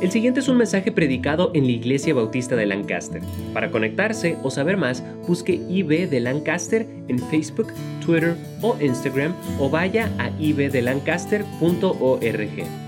El 0.00 0.10
siguiente 0.10 0.40
es 0.40 0.48
un 0.48 0.56
mensaje 0.58 0.92
predicado 0.92 1.50
en 1.54 1.64
la 1.64 1.70
Iglesia 1.70 2.12
Bautista 2.12 2.54
de 2.54 2.66
Lancaster. 2.66 3.22
Para 3.54 3.70
conectarse 3.70 4.36
o 4.42 4.50
saber 4.50 4.76
más, 4.76 5.02
busque 5.26 5.54
IB 5.54 6.10
de 6.10 6.20
Lancaster 6.20 6.86
en 7.08 7.18
Facebook, 7.18 7.72
Twitter 8.04 8.36
o 8.60 8.76
Instagram 8.78 9.34
o 9.58 9.70
vaya 9.70 10.12
a 10.18 10.28
ibdelancaster.org. 10.38 12.85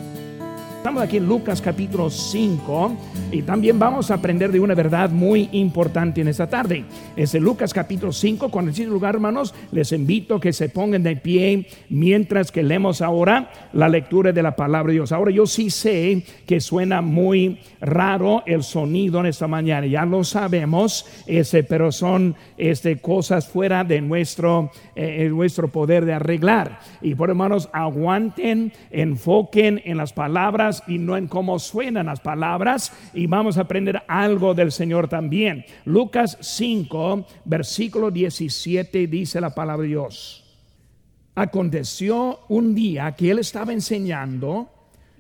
Estamos 0.89 1.07
aquí 1.07 1.19
en 1.19 1.27
Lucas 1.27 1.61
capítulo 1.61 2.09
5 2.09 2.97
y 3.31 3.43
también 3.43 3.79
vamos 3.79 4.11
a 4.11 4.15
aprender 4.15 4.51
de 4.51 4.59
una 4.59 4.75
verdad 4.75 5.11
muy 5.11 5.51
importante 5.53 6.23
en 6.23 6.29
esta 6.29 6.47
tarde. 6.47 6.83
Es 7.15 7.35
en 7.35 7.43
Lucas 7.43 7.75
capítulo 7.75 8.11
5. 8.11 8.51
Cuando 8.51 8.71
el 8.71 8.89
lugar, 8.89 9.17
hermanos, 9.17 9.55
les 9.71 9.93
invito 9.93 10.37
a 10.37 10.41
que 10.41 10.55
se 10.55 10.71
pongan 10.71 11.03
de 11.03 11.17
pie 11.17 11.67
mientras 11.91 12.51
que 12.51 12.63
leemos 12.63 13.03
ahora 13.03 13.51
la 13.75 13.91
lectura 13.91 14.33
de 14.33 14.43
la 14.43 14.57
palabra 14.57 14.89
de 14.89 14.95
Dios. 14.95 15.13
Ahora 15.13 15.31
yo 15.31 15.47
sí 15.47 15.69
sé 15.69 16.25
que 16.47 16.59
suena 16.59 17.03
muy 17.03 17.59
raro 17.83 18.43
el 18.47 18.63
sonido 18.63 19.21
en 19.21 19.27
esta 19.27 19.47
mañana, 19.47 19.87
ya 19.87 20.07
lo 20.07 20.25
sabemos, 20.25 21.05
este, 21.27 21.65
pero 21.65 21.93
son 21.93 22.35
este, 22.57 22.97
cosas 22.97 23.47
fuera 23.47 23.85
de 23.85 24.01
nuestro, 24.01 24.71
eh, 24.97 25.29
nuestro 25.29 25.69
poder 25.69 26.07
de 26.07 26.15
arreglar. 26.15 26.81
Y 27.03 27.15
por 27.15 27.29
hermanos, 27.29 27.69
aguanten, 27.75 28.73
enfoquen 28.91 29.83
en 29.85 29.99
las 29.99 30.15
palabras 30.15 30.78
y 30.87 30.99
no 30.99 31.17
en 31.17 31.27
cómo 31.29 31.59
suenan 31.59 32.07
las 32.07 32.21
palabras 32.21 32.93
y 33.15 33.27
vamos 33.27 33.59
a 33.59 33.63
aprender 33.63 34.03
algo 34.09 34.55
del 34.55 34.73
Señor 34.73 35.09
también. 35.09 35.65
Lucas 35.85 36.39
5, 36.41 37.27
versículo 37.45 38.11
17 38.11 39.07
dice 39.07 39.41
la 39.41 39.55
palabra 39.55 39.83
de 39.83 39.89
Dios. 39.89 40.45
Aconteció 41.35 42.41
un 42.49 42.75
día 42.75 43.13
que 43.13 43.31
él 43.31 43.39
estaba 43.39 43.73
enseñando 43.73 44.71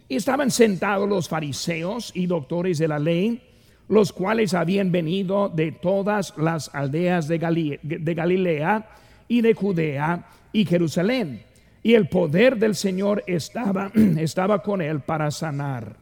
y 0.08 0.16
estaban 0.16 0.50
sentados 0.50 1.08
los 1.08 1.28
fariseos 1.28 2.12
y 2.14 2.26
doctores 2.26 2.78
de 2.78 2.88
la 2.88 2.98
ley, 2.98 3.42
los 3.88 4.12
cuales 4.12 4.54
habían 4.54 4.90
venido 4.90 5.48
de 5.48 5.72
todas 5.72 6.34
las 6.36 6.74
aldeas 6.74 7.28
de, 7.28 7.38
Galilea 7.38 8.88
y 9.28 9.40
de 9.40 9.54
Judea 9.54 10.26
y 10.52 10.64
Jerusalén 10.64 11.47
y 11.88 11.94
el 11.94 12.06
poder 12.06 12.58
del 12.58 12.74
Señor 12.74 13.24
estaba, 13.26 13.90
estaba 14.18 14.62
con 14.62 14.82
él 14.82 15.00
para 15.00 15.30
sanar. 15.30 15.96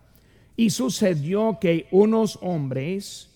Y 0.56 0.70
sucedió 0.70 1.58
que 1.60 1.86
unos 1.92 2.40
hombres 2.42 3.32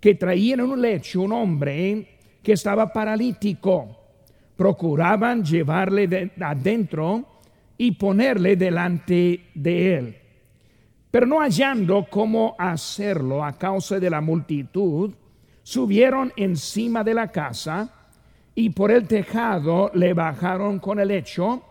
que 0.00 0.16
traían 0.16 0.58
en 0.58 0.66
un 0.66 0.82
lecho 0.82 1.20
un 1.20 1.30
hombre 1.30 2.08
que 2.42 2.54
estaba 2.54 2.92
paralítico, 2.92 4.00
procuraban 4.56 5.44
llevarle 5.44 6.32
adentro 6.40 7.24
y 7.78 7.92
ponerle 7.92 8.56
delante 8.56 9.44
de 9.54 9.94
él. 9.94 10.16
Pero 11.08 11.24
no 11.24 11.38
hallando 11.38 12.08
cómo 12.10 12.56
hacerlo 12.58 13.44
a 13.44 13.56
causa 13.56 14.00
de 14.00 14.10
la 14.10 14.20
multitud, 14.20 15.14
subieron 15.62 16.32
encima 16.34 17.04
de 17.04 17.14
la 17.14 17.30
casa 17.30 17.92
y 18.56 18.70
por 18.70 18.90
el 18.90 19.06
tejado 19.06 19.92
le 19.94 20.14
bajaron 20.14 20.80
con 20.80 20.98
el 20.98 21.12
hecho, 21.12 21.62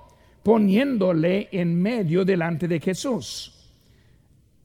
poniéndole 0.46 1.50
en 1.52 1.82
medio 1.82 2.24
delante 2.24 2.68
de 2.68 2.80
Jesús. 2.80 3.52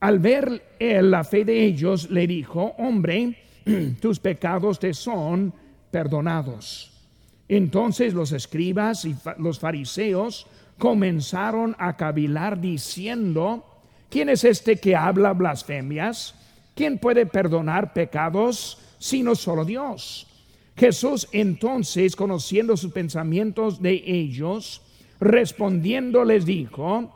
Al 0.00 0.18
ver 0.18 0.76
la 0.78 1.24
fe 1.24 1.42
de 1.42 1.64
ellos, 1.64 2.10
le 2.10 2.26
dijo, 2.26 2.74
hombre, 2.76 3.38
tus 4.00 4.20
pecados 4.20 4.78
te 4.78 4.92
son 4.92 5.54
perdonados. 5.90 6.92
Entonces 7.48 8.12
los 8.12 8.32
escribas 8.32 9.06
y 9.06 9.16
los 9.38 9.58
fariseos 9.58 10.46
comenzaron 10.76 11.74
a 11.78 11.96
cavilar 11.96 12.60
diciendo, 12.60 13.64
¿quién 14.10 14.28
es 14.28 14.44
este 14.44 14.76
que 14.76 14.94
habla 14.94 15.32
blasfemias? 15.32 16.34
¿Quién 16.74 16.98
puede 16.98 17.24
perdonar 17.24 17.94
pecados 17.94 18.76
sino 18.98 19.34
solo 19.34 19.64
Dios? 19.64 20.26
Jesús 20.76 21.26
entonces, 21.32 22.16
conociendo 22.16 22.76
sus 22.76 22.92
pensamientos 22.92 23.80
de 23.80 24.02
ellos, 24.04 24.82
respondiendo 25.20 26.24
les 26.24 26.46
dijo, 26.46 27.10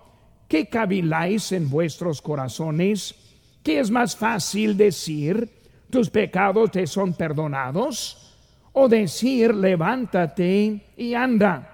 ¿qué 0.47 0.69
caviláis 0.69 1.53
en 1.53 1.71
vuestros 1.71 2.21
corazones? 2.21 3.15
¿Qué 3.63 3.81
es 3.81 3.91
más 3.91 4.15
fácil 4.15 4.77
decir, 4.77 5.49
tus 5.89 6.11
pecados 6.11 6.71
te 6.71 6.87
son 6.87 7.15
perdonados? 7.15 8.37
O 8.75 8.89
decir, 8.89 9.55
levántate 9.55 10.85
y 10.97 11.15
anda. 11.15 11.71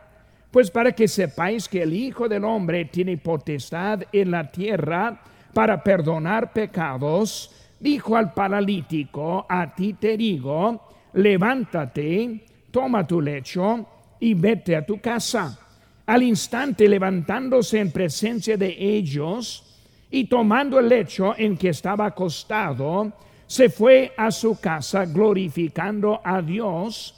Pues 0.50 0.70
para 0.70 0.92
que 0.92 1.08
sepáis 1.08 1.68
que 1.68 1.82
el 1.82 1.94
Hijo 1.94 2.28
del 2.28 2.44
Hombre 2.44 2.84
tiene 2.86 3.16
potestad 3.16 4.02
en 4.12 4.30
la 4.30 4.50
tierra 4.50 5.20
para 5.52 5.82
perdonar 5.82 6.52
pecados, 6.52 7.50
dijo 7.80 8.16
al 8.16 8.32
paralítico, 8.32 9.47
a 9.48 9.74
ti 9.74 9.94
te 9.94 10.16
digo, 10.16 10.88
levántate, 11.14 12.44
toma 12.70 13.06
tu 13.06 13.20
lecho 13.20 13.86
y 14.20 14.34
vete 14.34 14.76
a 14.76 14.84
tu 14.84 15.00
casa. 15.00 15.69
Al 16.10 16.25
instante 16.25 16.88
levantándose 16.88 17.78
en 17.78 17.93
presencia 17.93 18.56
de 18.56 18.75
ellos 18.76 19.78
y 20.10 20.25
tomando 20.25 20.81
el 20.81 20.88
lecho 20.88 21.38
en 21.38 21.56
que 21.56 21.69
estaba 21.69 22.06
acostado, 22.06 23.12
se 23.47 23.69
fue 23.69 24.12
a 24.16 24.32
su 24.32 24.59
casa 24.59 25.04
glorificando 25.04 26.21
a 26.25 26.43
Dios 26.43 27.15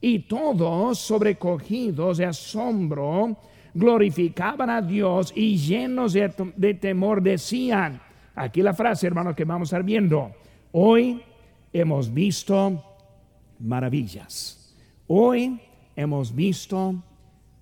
y 0.00 0.20
todos 0.20 1.00
sobrecogidos 1.00 2.18
de 2.18 2.26
asombro 2.26 3.36
glorificaban 3.74 4.70
a 4.70 4.82
Dios 4.82 5.32
y 5.34 5.56
llenos 5.56 6.12
de, 6.12 6.74
temor 6.80 7.20
decían, 7.20 8.00
aquí 8.36 8.62
la 8.62 8.72
frase 8.72 9.08
hermano 9.08 9.34
que 9.34 9.44
vamos 9.44 9.66
a 9.66 9.78
estar 9.78 9.82
viendo, 9.82 10.30
hoy 10.70 11.20
hemos 11.72 12.14
visto 12.14 12.84
maravillas. 13.58 14.76
Hoy 15.08 15.60
hemos 15.96 16.32
visto 16.32 17.02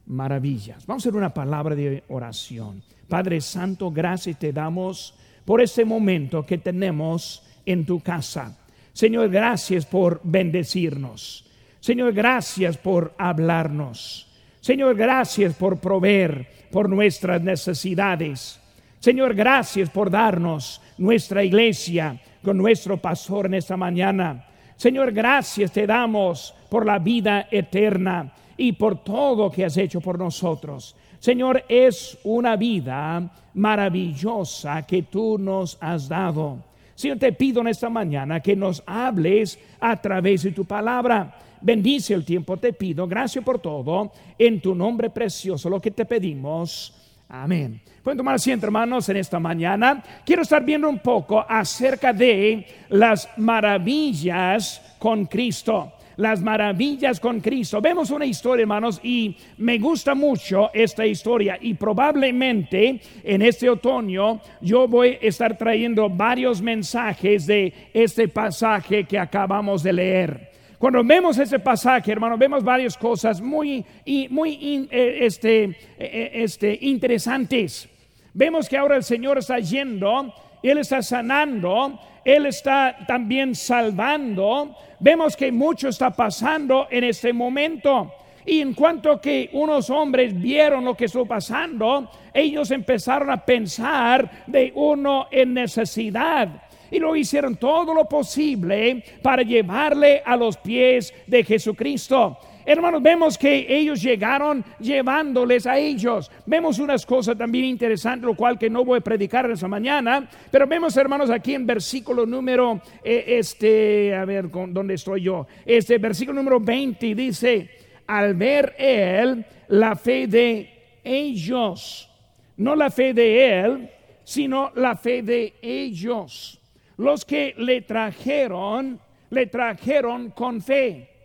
maravillas. 0.06 0.86
Vamos 0.86 1.04
a 1.04 1.08
hacer 1.08 1.18
una 1.18 1.34
palabra 1.34 1.74
de 1.74 2.04
oración. 2.08 2.82
Padre 3.08 3.40
Santo, 3.40 3.90
gracias 3.90 4.38
te 4.38 4.52
damos 4.52 5.14
por 5.44 5.60
este 5.60 5.84
momento 5.84 6.44
que 6.44 6.58
tenemos 6.58 7.42
en 7.64 7.84
tu 7.84 8.00
casa. 8.00 8.56
Señor, 8.92 9.28
gracias 9.30 9.84
por 9.86 10.20
bendecirnos. 10.24 11.44
Señor, 11.80 12.12
gracias 12.12 12.76
por 12.76 13.14
hablarnos. 13.18 14.28
Señor, 14.60 14.96
gracias 14.96 15.54
por 15.54 15.78
proveer 15.78 16.48
por 16.72 16.88
nuestras 16.88 17.42
necesidades. 17.42 18.60
Señor, 18.98 19.34
gracias 19.34 19.90
por 19.90 20.10
darnos 20.10 20.80
nuestra 20.98 21.44
iglesia 21.44 22.20
con 22.42 22.56
nuestro 22.56 22.96
pastor 22.96 23.46
en 23.46 23.54
esta 23.54 23.76
mañana. 23.76 24.46
Señor, 24.76 25.12
gracias 25.12 25.70
te 25.70 25.86
damos 25.86 26.54
por 26.68 26.84
la 26.84 26.98
vida 26.98 27.46
eterna 27.50 28.32
y 28.56 28.72
por 28.72 29.02
todo 29.02 29.50
que 29.50 29.64
has 29.64 29.76
hecho 29.76 30.00
por 30.00 30.18
nosotros. 30.18 30.96
Señor, 31.18 31.64
es 31.68 32.18
una 32.24 32.56
vida 32.56 33.30
maravillosa 33.54 34.86
que 34.86 35.02
tú 35.02 35.38
nos 35.38 35.78
has 35.80 36.08
dado. 36.08 36.58
Señor, 36.94 37.18
te 37.18 37.32
pido 37.32 37.60
en 37.60 37.68
esta 37.68 37.90
mañana 37.90 38.40
que 38.40 38.56
nos 38.56 38.82
hables 38.86 39.58
a 39.80 40.00
través 40.00 40.42
de 40.42 40.52
tu 40.52 40.64
palabra. 40.64 41.38
Bendice 41.60 42.14
el 42.14 42.24
tiempo, 42.24 42.56
te 42.56 42.72
pido. 42.72 43.06
Gracias 43.06 43.44
por 43.44 43.58
todo. 43.58 44.12
En 44.38 44.60
tu 44.60 44.74
nombre 44.74 45.10
precioso, 45.10 45.68
lo 45.68 45.80
que 45.80 45.90
te 45.90 46.04
pedimos. 46.04 46.94
Amén. 47.28 47.80
Pueden 48.02 48.18
tomar 48.18 48.36
asiento, 48.36 48.66
hermanos, 48.66 49.08
en 49.08 49.16
esta 49.16 49.40
mañana. 49.40 50.02
Quiero 50.24 50.42
estar 50.42 50.64
viendo 50.64 50.88
un 50.88 51.00
poco 51.00 51.44
acerca 51.46 52.12
de 52.12 52.64
las 52.88 53.28
maravillas 53.36 54.80
con 54.98 55.26
Cristo. 55.26 55.92
Las 56.16 56.40
maravillas 56.40 57.20
con 57.20 57.40
Cristo. 57.40 57.80
Vemos 57.80 58.10
una 58.10 58.24
historia, 58.24 58.62
hermanos, 58.62 59.00
y 59.02 59.36
me 59.58 59.78
gusta 59.78 60.14
mucho 60.14 60.70
esta 60.72 61.04
historia. 61.04 61.58
Y 61.60 61.74
probablemente 61.74 63.00
en 63.22 63.42
este 63.42 63.68
otoño 63.68 64.40
yo 64.60 64.88
voy 64.88 65.10
a 65.10 65.26
estar 65.26 65.58
trayendo 65.58 66.08
varios 66.08 66.62
mensajes 66.62 67.46
de 67.46 67.72
este 67.92 68.28
pasaje 68.28 69.04
que 69.04 69.18
acabamos 69.18 69.82
de 69.82 69.92
leer. 69.92 70.56
Cuando 70.78 71.02
vemos 71.02 71.38
ese 71.38 71.58
pasaje, 71.58 72.12
hermano, 72.12 72.36
vemos 72.36 72.62
varias 72.62 72.96
cosas 72.98 73.40
muy, 73.40 73.84
muy 74.28 74.88
eh, 74.90 75.18
este, 75.22 75.64
eh, 75.64 75.74
eh, 75.98 76.30
este, 76.34 76.78
interesantes. 76.82 77.88
Vemos 78.34 78.68
que 78.68 78.76
ahora 78.76 78.96
el 78.96 79.02
Señor 79.02 79.38
está 79.38 79.58
yendo, 79.58 80.34
Él 80.62 80.78
está 80.78 81.00
sanando, 81.00 81.98
Él 82.26 82.46
está 82.46 82.96
también 83.06 83.54
salvando. 83.54 84.74
Vemos 84.98 85.36
que 85.36 85.52
mucho 85.52 85.90
está 85.90 86.10
pasando 86.10 86.88
en 86.90 87.04
este 87.04 87.32
momento. 87.32 88.12
Y 88.44 88.60
en 88.60 88.74
cuanto 88.74 89.20
que 89.20 89.48
unos 89.52 89.90
hombres 89.90 90.34
vieron 90.36 90.84
lo 90.84 90.96
que 90.96 91.04
estuvo 91.04 91.24
pasando, 91.24 92.10
ellos 92.34 92.72
empezaron 92.72 93.30
a 93.30 93.44
pensar 93.44 94.42
de 94.48 94.72
uno 94.74 95.28
en 95.30 95.54
necesidad 95.54 96.48
y 96.90 96.98
lo 96.98 97.14
hicieron 97.14 97.54
todo 97.54 97.94
lo 97.94 98.08
posible 98.08 99.04
para 99.22 99.42
llevarle 99.42 100.20
a 100.24 100.36
los 100.36 100.56
pies 100.56 101.14
de 101.28 101.44
Jesucristo. 101.44 102.38
Hermanos, 102.68 103.00
vemos 103.00 103.38
que 103.38 103.64
ellos 103.68 104.02
llegaron 104.02 104.64
llevándoles 104.80 105.68
a 105.68 105.78
ellos. 105.78 106.28
Vemos 106.44 106.80
unas 106.80 107.06
cosas 107.06 107.38
también 107.38 107.64
interesantes, 107.64 108.26
lo 108.26 108.34
cual 108.34 108.58
que 108.58 108.68
no 108.68 108.84
voy 108.84 108.98
a 108.98 109.02
predicar 109.02 109.48
esa 109.48 109.68
mañana, 109.68 110.28
pero 110.50 110.66
vemos, 110.66 110.96
hermanos, 110.96 111.30
aquí 111.30 111.54
en 111.54 111.64
versículo 111.64 112.26
número, 112.26 112.80
eh, 113.04 113.24
este, 113.38 114.12
a 114.16 114.24
ver, 114.24 114.50
¿dónde 114.50 114.94
estoy 114.94 115.22
yo? 115.22 115.46
Este 115.64 115.98
versículo 115.98 116.38
número 116.38 116.58
20 116.58 117.14
dice, 117.14 117.70
al 118.04 118.34
ver 118.34 118.74
él 118.78 119.46
la 119.68 119.94
fe 119.94 120.26
de 120.26 120.98
ellos, 121.04 122.10
no 122.56 122.74
la 122.74 122.90
fe 122.90 123.14
de 123.14 123.60
él, 123.60 123.90
sino 124.24 124.72
la 124.74 124.96
fe 124.96 125.22
de 125.22 125.54
ellos. 125.62 126.60
Los 126.96 127.24
que 127.24 127.54
le 127.58 127.82
trajeron, 127.82 128.98
le 129.30 129.46
trajeron 129.46 130.30
con 130.30 130.60
fe. 130.60 131.15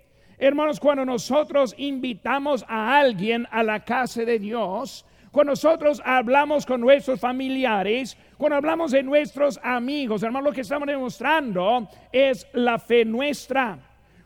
Hermanos, 0.44 0.80
cuando 0.80 1.06
nosotros 1.06 1.76
invitamos 1.78 2.66
a 2.68 2.98
alguien 2.98 3.48
a 3.52 3.62
la 3.62 3.82
casa 3.86 4.26
de 4.26 4.40
Dios, 4.40 5.06
cuando 5.32 5.52
nosotros 5.52 6.02
hablamos 6.04 6.66
con 6.66 6.82
nuestros 6.82 7.20
familiares, 7.20 8.18
cuando 8.40 8.56
hablamos 8.56 8.90
de 8.90 9.04
nuestros 9.04 9.60
amigos, 9.62 10.24
hermanos, 10.24 10.50
lo 10.50 10.56
que 10.56 10.62
estamos 10.62 10.88
demostrando 10.88 11.88
es 12.12 12.48
la 12.54 12.80
fe 12.80 13.06
nuestra. 13.06 13.78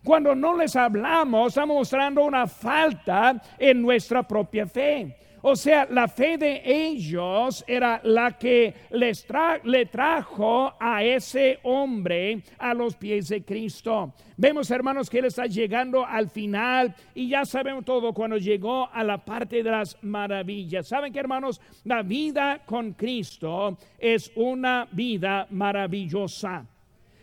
Cuando 0.05 0.33
no 0.33 0.55
les 0.55 0.77
hablamos, 0.77 1.49
estamos 1.49 1.75
mostrando 1.75 2.23
una 2.23 2.47
falta 2.47 3.41
en 3.59 3.81
nuestra 3.81 4.23
propia 4.25 4.65
fe. 4.67 5.17
O 5.47 5.55
sea, 5.55 5.87
la 5.91 6.07
fe 6.07 6.39
de 6.39 6.63
ellos 6.65 7.63
era 7.67 8.01
la 8.03 8.35
que 8.35 8.73
les 8.89 9.27
le 9.63 9.85
trajo 9.85 10.73
a 10.79 11.03
ese 11.03 11.59
hombre 11.61 12.41
a 12.57 12.73
los 12.73 12.95
pies 12.95 13.27
de 13.27 13.43
Cristo. 13.43 14.11
Vemos, 14.37 14.71
hermanos, 14.71 15.07
que 15.07 15.19
él 15.19 15.25
está 15.25 15.45
llegando 15.45 16.03
al 16.03 16.31
final 16.31 16.95
y 17.13 17.29
ya 17.29 17.45
sabemos 17.45 17.85
todo 17.85 18.11
cuando 18.11 18.37
llegó 18.37 18.89
a 18.91 19.03
la 19.03 19.23
parte 19.23 19.61
de 19.61 19.69
las 19.69 19.95
maravillas. 20.01 20.87
¿Saben 20.87 21.13
que, 21.13 21.19
hermanos? 21.19 21.61
La 21.83 22.01
vida 22.01 22.63
con 22.65 22.93
Cristo 22.93 23.77
es 23.99 24.31
una 24.33 24.87
vida 24.93 25.45
maravillosa. 25.51 26.65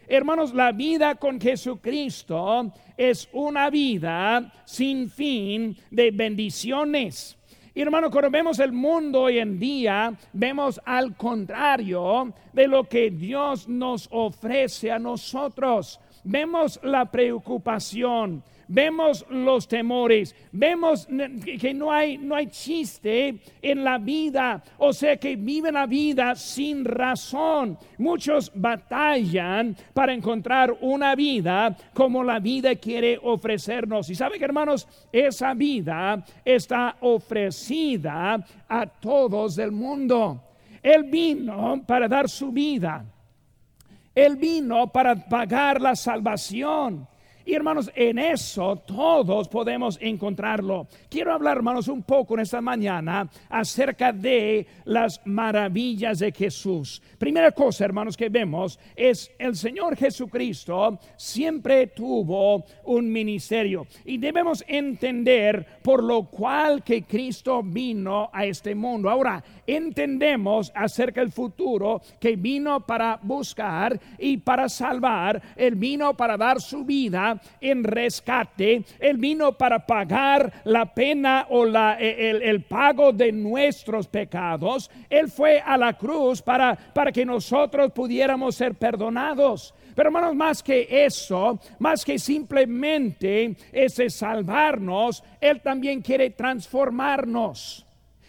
Hermanos, 0.06 0.54
la 0.54 0.70
vida 0.70 1.16
con 1.16 1.40
Jesucristo 1.40 2.72
es 2.96 3.28
una 3.32 3.68
vida 3.68 4.52
sin 4.64 5.10
fin 5.10 5.76
de 5.90 6.12
bendiciones. 6.12 7.36
Y 7.74 7.80
hermano, 7.80 8.10
cuando 8.10 8.30
vemos 8.30 8.58
el 8.58 8.70
mundo 8.70 9.22
hoy 9.22 9.38
en 9.38 9.58
día, 9.58 10.12
vemos 10.34 10.78
al 10.84 11.16
contrario 11.16 12.34
de 12.52 12.68
lo 12.68 12.84
que 12.84 13.10
Dios 13.10 13.66
nos 13.66 14.08
ofrece 14.10 14.92
a 14.92 14.98
nosotros. 14.98 15.98
Vemos 16.22 16.78
la 16.82 17.06
preocupación, 17.06 18.42
vemos 18.72 19.26
los 19.28 19.68
temores, 19.68 20.34
vemos 20.50 21.06
que 21.60 21.74
no 21.74 21.92
hay, 21.92 22.16
no 22.16 22.34
hay 22.34 22.46
chiste 22.46 23.38
en 23.60 23.84
la 23.84 23.98
vida, 23.98 24.62
o 24.78 24.94
sea 24.94 25.18
que 25.18 25.36
viven 25.36 25.74
la 25.74 25.86
vida 25.86 26.34
sin 26.34 26.84
razón. 26.84 27.78
Muchos 27.98 28.50
batallan 28.54 29.76
para 29.92 30.14
encontrar 30.14 30.74
una 30.80 31.14
vida 31.14 31.76
como 31.92 32.24
la 32.24 32.38
vida 32.38 32.74
quiere 32.76 33.18
ofrecernos. 33.22 34.08
Y 34.08 34.14
saben 34.14 34.38
que 34.38 34.44
hermanos, 34.46 34.88
esa 35.12 35.52
vida 35.52 36.24
está 36.44 36.96
ofrecida 37.00 38.42
a 38.68 38.86
todos 38.86 39.56
del 39.56 39.70
mundo. 39.70 40.42
Él 40.82 41.04
vino 41.04 41.82
para 41.86 42.08
dar 42.08 42.28
su 42.28 42.50
vida. 42.50 43.04
Él 44.14 44.36
vino 44.36 44.88
para 44.88 45.14
pagar 45.14 45.80
la 45.80 45.94
salvación. 45.94 47.06
Y 47.44 47.54
hermanos, 47.54 47.90
en 47.94 48.18
eso 48.18 48.76
todos 48.86 49.48
podemos 49.48 49.98
encontrarlo. 50.00 50.86
Quiero 51.08 51.32
hablar, 51.32 51.56
hermanos, 51.58 51.88
un 51.88 52.02
poco 52.02 52.34
en 52.34 52.40
esta 52.40 52.60
mañana 52.60 53.28
acerca 53.48 54.12
de 54.12 54.66
las 54.84 55.20
maravillas 55.24 56.18
de 56.18 56.32
Jesús. 56.32 57.02
Primera 57.18 57.52
cosa, 57.52 57.84
hermanos, 57.84 58.16
que 58.16 58.28
vemos 58.28 58.78
es 58.96 59.30
el 59.38 59.56
Señor 59.56 59.96
Jesucristo 59.96 60.98
siempre 61.16 61.88
tuvo 61.88 62.64
un 62.84 63.10
ministerio. 63.10 63.86
Y 64.04 64.18
debemos 64.18 64.64
entender 64.66 65.66
por 65.82 66.02
lo 66.02 66.24
cual 66.24 66.82
que 66.82 67.04
Cristo 67.04 67.62
vino 67.62 68.30
a 68.32 68.44
este 68.44 68.74
mundo. 68.74 69.08
Ahora, 69.10 69.42
entendemos 69.66 70.72
acerca 70.74 71.20
del 71.20 71.32
futuro 71.32 72.00
que 72.20 72.36
vino 72.36 72.80
para 72.86 73.18
buscar 73.22 73.98
y 74.18 74.38
para 74.38 74.68
salvar. 74.68 75.42
Él 75.56 75.74
vino 75.74 76.14
para 76.14 76.36
dar 76.36 76.60
su 76.60 76.84
vida 76.84 77.31
en 77.60 77.84
rescate. 77.84 78.84
Él 78.98 79.16
vino 79.16 79.52
para 79.56 79.86
pagar 79.86 80.52
la 80.64 80.92
pena 80.94 81.46
o 81.50 81.64
la, 81.64 81.96
e, 82.00 82.30
el, 82.30 82.62
pago 82.62 83.12
de 83.12 83.32
nuestros 83.32 84.08
pecados. 84.08 84.90
Él 85.08 85.30
fue 85.30 85.60
a 85.60 85.76
la 85.76 85.94
cruz 85.94 86.42
para, 86.42 86.74
para 86.74 87.12
que 87.12 87.24
nosotros 87.24 87.92
pudiéramos 87.92 88.56
ser 88.56 88.74
perdonados. 88.74 89.74
Pero 89.94 90.08
hermanos, 90.08 90.34
más 90.34 90.62
que 90.62 90.86
eso, 91.04 91.60
más 91.78 92.04
que 92.04 92.18
simplemente 92.18 93.56
ese 93.72 94.08
salvarnos, 94.08 95.22
Él 95.40 95.60
también 95.60 96.00
quiere 96.00 96.30
transformarnos. 96.30 97.86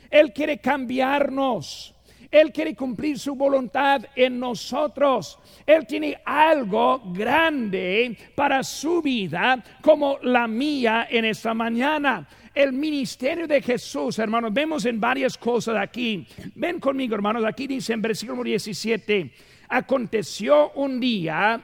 Él 0.09 0.33
quiere 0.33 0.59
cambiarnos. 0.59 1.92
Él 2.33 2.51
quiere 2.51 2.75
cumplir 2.75 3.19
su 3.19 3.35
voluntad 3.35 4.05
en 4.15 4.39
nosotros. 4.39 5.37
Él 5.67 5.85
tiene 5.85 6.19
algo 6.25 6.99
grande 7.13 8.17
para 8.33 8.63
su 8.63 9.03
vida 9.03 9.63
como 9.83 10.17
la 10.23 10.47
mía 10.47 11.05
en 11.11 11.25
esta 11.25 11.53
mañana. 11.53 12.27
El 12.55 12.73
ministerio 12.73 13.45
de 13.45 13.61
Jesús, 13.61 14.17
hermanos, 14.17 14.51
vemos 14.51 14.83
en 14.85 14.99
varias 14.99 15.37
cosas 15.37 15.77
aquí. 15.77 16.25
Ven 16.55 16.79
conmigo, 16.79 17.13
hermanos, 17.13 17.45
aquí 17.45 17.67
dice 17.67 17.93
en 17.93 18.01
versículo 18.01 18.43
17, 18.43 19.31
aconteció 19.69 20.71
un 20.71 20.99
día 20.99 21.61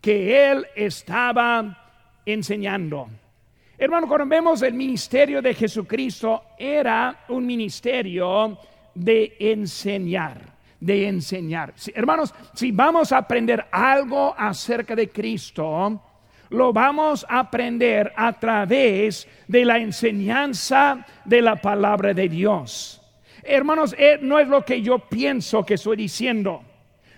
que 0.00 0.52
él 0.52 0.66
estaba 0.74 1.90
enseñando. 2.24 3.10
Hermano, 3.76 4.08
cuando 4.08 4.26
vemos 4.26 4.62
el 4.62 4.72
ministerio 4.72 5.42
de 5.42 5.52
Jesucristo, 5.52 6.44
era 6.58 7.24
un 7.28 7.44
ministerio 7.44 8.56
de 8.94 9.36
enseñar 9.38 10.52
de 10.82 11.06
enseñar. 11.06 11.74
hermanos, 11.94 12.34
si 12.54 12.72
vamos 12.72 13.12
a 13.12 13.18
aprender 13.18 13.64
algo 13.70 14.34
acerca 14.36 14.96
de 14.96 15.10
Cristo, 15.10 16.02
lo 16.50 16.72
vamos 16.72 17.24
a 17.28 17.38
aprender 17.38 18.12
a 18.16 18.32
través 18.32 19.28
de 19.46 19.64
la 19.64 19.78
enseñanza 19.78 21.06
de 21.24 21.40
la 21.40 21.54
palabra 21.54 22.12
de 22.12 22.28
Dios. 22.28 23.00
Hermanos, 23.44 23.94
eh, 23.96 24.18
no 24.20 24.40
es 24.40 24.48
lo 24.48 24.64
que 24.64 24.82
yo 24.82 24.98
pienso 24.98 25.64
que 25.64 25.74
estoy 25.74 25.96
diciendo. 25.96 26.62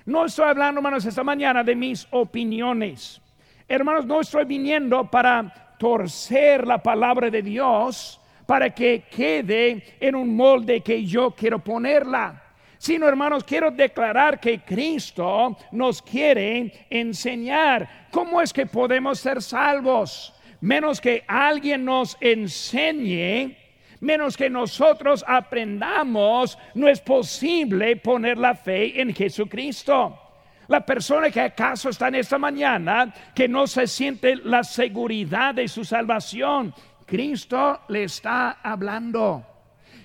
No 0.04 0.26
estoy 0.26 0.47
hablando, 0.47 0.81
hermanos, 0.81 1.07
esta 1.07 1.25
mañana 1.25 1.64
de 1.64 1.75
mis 1.75 2.07
opiniones. 2.11 3.21
Hermanos, 3.66 4.04
no 4.04 4.21
estoy 4.21 4.45
viniendo 4.45 5.11
para 5.11 5.76
torcer 5.78 6.66
la 6.66 6.83
palabra 6.83 7.31
de 7.31 7.40
Dios 7.40 8.21
para 8.46 8.70
que 8.70 9.04
quede 9.10 9.96
en 10.00 10.14
un 10.14 10.34
molde 10.34 10.80
que 10.80 11.04
yo 11.04 11.30
quiero 11.30 11.58
ponerla. 11.58 12.42
Sino, 12.78 13.08
hermanos, 13.08 13.44
quiero 13.44 13.70
declarar 13.70 14.38
que 14.38 14.60
Cristo 14.60 15.56
nos 15.72 16.02
quiere 16.02 16.86
enseñar 16.90 18.08
cómo 18.10 18.42
es 18.42 18.52
que 18.52 18.66
podemos 18.66 19.18
ser 19.20 19.40
salvos. 19.40 20.34
Menos 20.60 21.00
que 21.00 21.24
alguien 21.26 21.84
nos 21.84 22.16
enseñe, 22.20 23.56
menos 24.00 24.36
que 24.36 24.50
nosotros 24.50 25.24
aprendamos, 25.26 26.58
no 26.74 26.88
es 26.88 27.00
posible 27.00 27.96
poner 27.96 28.36
la 28.36 28.54
fe 28.54 29.00
en 29.00 29.14
Jesucristo. 29.14 30.20
La 30.68 30.84
persona 30.84 31.30
que 31.30 31.40
acaso 31.40 31.90
está 31.90 32.08
en 32.08 32.16
esta 32.16 32.38
mañana, 32.38 33.12
que 33.34 33.48
no 33.48 33.66
se 33.66 33.86
siente 33.86 34.36
la 34.36 34.64
seguridad 34.64 35.54
de 35.54 35.68
su 35.68 35.84
salvación, 35.84 36.74
Cristo 37.06 37.80
le 37.88 38.04
está 38.04 38.58
hablando. 38.62 39.44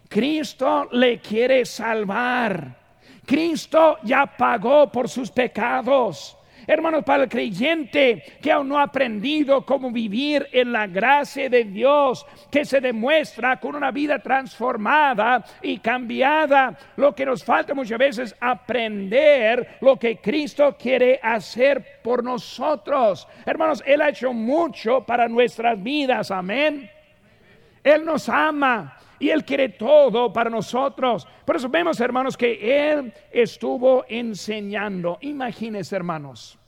Cristo 0.08 0.90
le 0.92 1.20
quiere 1.20 1.66
salvar. 1.66 2.78
Cristo 3.26 3.98
ya 4.04 4.26
pagó 4.26 4.92
por 4.92 5.08
sus 5.08 5.30
pecados. 5.30 6.36
Hermanos, 6.72 7.04
para 7.04 7.24
el 7.24 7.30
creyente 7.30 8.22
que 8.40 8.52
aún 8.52 8.70
no 8.70 8.78
ha 8.78 8.84
aprendido 8.84 9.66
cómo 9.66 9.90
vivir 9.90 10.48
en 10.52 10.72
la 10.72 10.86
gracia 10.86 11.50
de 11.50 11.64
Dios, 11.64 12.28
que 12.52 12.64
se 12.64 12.80
demuestra 12.80 13.60
con 13.60 13.76
una 13.76 13.90
vida 13.90 14.20
transformada 14.20 15.44
y 15.64 15.80
cambiada, 15.80 16.78
lo 16.96 17.16
que 17.16 17.26
nos 17.26 17.44
falta 17.44 17.74
muchas 17.74 17.98
veces 17.98 18.36
aprender 18.40 19.80
lo 19.82 19.98
que 19.98 20.18
Cristo 20.18 20.78
quiere 20.80 21.20
hacer 21.24 21.84
por 22.04 22.24
nosotros. 22.24 23.28
Hermanos, 23.48 23.82
Él 23.84 24.04
ha 24.04 24.10
hecho 24.10 24.32
mucho 24.32 25.04
para 25.04 25.28
nuestras 25.28 25.82
vidas, 25.82 26.30
amén. 26.30 26.88
Él 27.84 28.06
nos 28.06 28.30
ama 28.30 28.96
y 29.18 29.32
Él 29.32 29.44
quiere 29.44 29.70
todo 29.70 30.32
para 30.32 30.52
nosotros. 30.52 31.28
Por 31.46 31.56
eso 31.56 31.68
vemos, 31.68 32.00
hermanos, 32.00 32.38
que 32.38 32.92
Él 32.92 33.12
estuvo 33.32 34.06
enseñando. 34.08 35.18
Imagínense, 35.22 35.96
hermanos. 35.96 36.59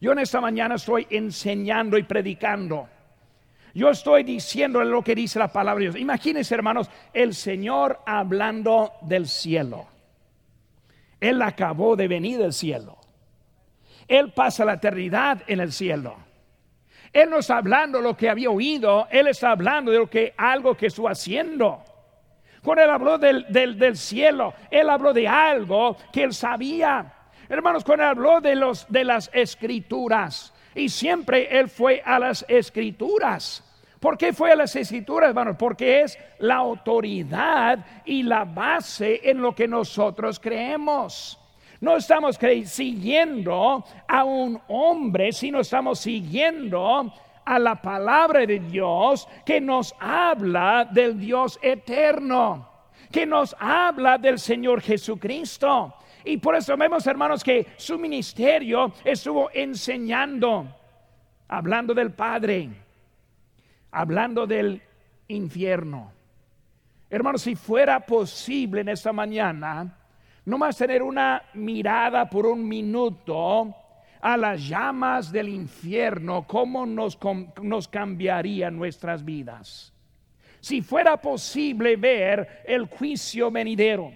Yo 0.00 0.12
en 0.12 0.20
esta 0.20 0.40
mañana 0.40 0.76
estoy 0.76 1.06
enseñando 1.10 1.98
y 1.98 2.04
predicando. 2.04 2.88
Yo 3.74 3.90
estoy 3.90 4.22
diciendo 4.22 4.82
lo 4.82 5.02
que 5.02 5.14
dice 5.14 5.38
la 5.38 5.52
palabra 5.52 5.80
de 5.80 5.90
Dios. 5.90 6.00
Imagínense, 6.00 6.54
hermanos, 6.54 6.90
el 7.12 7.34
Señor 7.34 8.00
hablando 8.06 8.92
del 9.02 9.28
cielo. 9.28 9.86
Él 11.20 11.42
acabó 11.42 11.96
de 11.96 12.08
venir 12.08 12.38
del 12.38 12.52
cielo. 12.52 12.96
Él 14.06 14.32
pasa 14.32 14.64
la 14.64 14.74
eternidad 14.74 15.42
en 15.46 15.60
el 15.60 15.72
cielo. 15.72 16.16
Él 17.12 17.30
no 17.30 17.38
está 17.38 17.58
hablando 17.58 18.00
lo 18.00 18.16
que 18.16 18.28
había 18.28 18.50
oído, 18.50 19.06
Él 19.10 19.28
está 19.28 19.50
hablando 19.50 19.90
de 19.90 19.98
lo 19.98 20.10
que 20.10 20.34
algo 20.36 20.76
que 20.76 20.86
estuvo 20.86 21.08
haciendo. 21.08 21.82
Cuando 22.62 22.84
Él 22.84 22.90
habló 22.90 23.18
del, 23.18 23.46
del, 23.48 23.96
cielo, 23.96 24.54
Él 24.70 24.90
habló 24.90 25.12
de 25.12 25.26
algo 25.26 25.96
que 26.12 26.24
Él 26.24 26.34
sabía. 26.34 27.14
Hermanos, 27.48 27.84
cuando 27.84 28.04
habló 28.04 28.40
de, 28.40 28.54
los, 28.54 28.86
de 28.88 29.04
las 29.04 29.30
escrituras, 29.32 30.52
y 30.74 30.88
siempre 30.88 31.58
Él 31.58 31.68
fue 31.68 32.02
a 32.04 32.18
las 32.18 32.44
escrituras. 32.48 33.64
¿Por 34.00 34.16
qué 34.16 34.32
fue 34.32 34.52
a 34.52 34.56
las 34.56 34.76
escrituras, 34.76 35.30
hermanos? 35.30 35.56
Porque 35.58 36.02
es 36.02 36.18
la 36.38 36.56
autoridad 36.56 37.84
y 38.04 38.22
la 38.22 38.44
base 38.44 39.20
en 39.24 39.42
lo 39.42 39.54
que 39.54 39.66
nosotros 39.66 40.38
creemos. 40.38 41.38
No 41.80 41.96
estamos 41.96 42.38
siguiendo 42.64 43.84
a 44.06 44.24
un 44.24 44.60
hombre, 44.68 45.32
sino 45.32 45.60
estamos 45.60 46.00
siguiendo 46.00 47.12
a 47.44 47.58
la 47.58 47.76
palabra 47.76 48.46
de 48.46 48.58
Dios 48.58 49.26
que 49.44 49.60
nos 49.60 49.94
habla 49.98 50.84
del 50.84 51.18
Dios 51.18 51.58
eterno, 51.62 52.68
que 53.10 53.26
nos 53.26 53.56
habla 53.58 54.18
del 54.18 54.38
Señor 54.38 54.80
Jesucristo. 54.80 55.94
Y 56.28 56.36
por 56.36 56.54
eso 56.54 56.76
vemos, 56.76 57.06
hermanos, 57.06 57.42
que 57.42 57.68
su 57.78 57.98
ministerio 57.98 58.92
estuvo 59.02 59.50
enseñando, 59.50 60.68
hablando 61.48 61.94
del 61.94 62.12
Padre, 62.12 62.68
hablando 63.90 64.46
del 64.46 64.82
infierno. 65.28 66.12
Hermanos, 67.08 67.40
si 67.40 67.54
fuera 67.54 68.00
posible 68.00 68.82
en 68.82 68.90
esta 68.90 69.10
mañana, 69.10 69.96
no 70.44 70.58
más 70.58 70.76
tener 70.76 71.02
una 71.02 71.44
mirada 71.54 72.28
por 72.28 72.44
un 72.44 72.68
minuto 72.68 73.74
a 74.20 74.36
las 74.36 74.68
llamas 74.68 75.32
del 75.32 75.48
infierno, 75.48 76.46
cómo 76.46 76.84
nos, 76.84 77.18
nos 77.62 77.88
cambiaría 77.88 78.70
nuestras 78.70 79.24
vidas. 79.24 79.94
Si 80.60 80.82
fuera 80.82 81.16
posible 81.16 81.96
ver 81.96 82.64
el 82.66 82.84
juicio 82.84 83.50
venidero, 83.50 84.12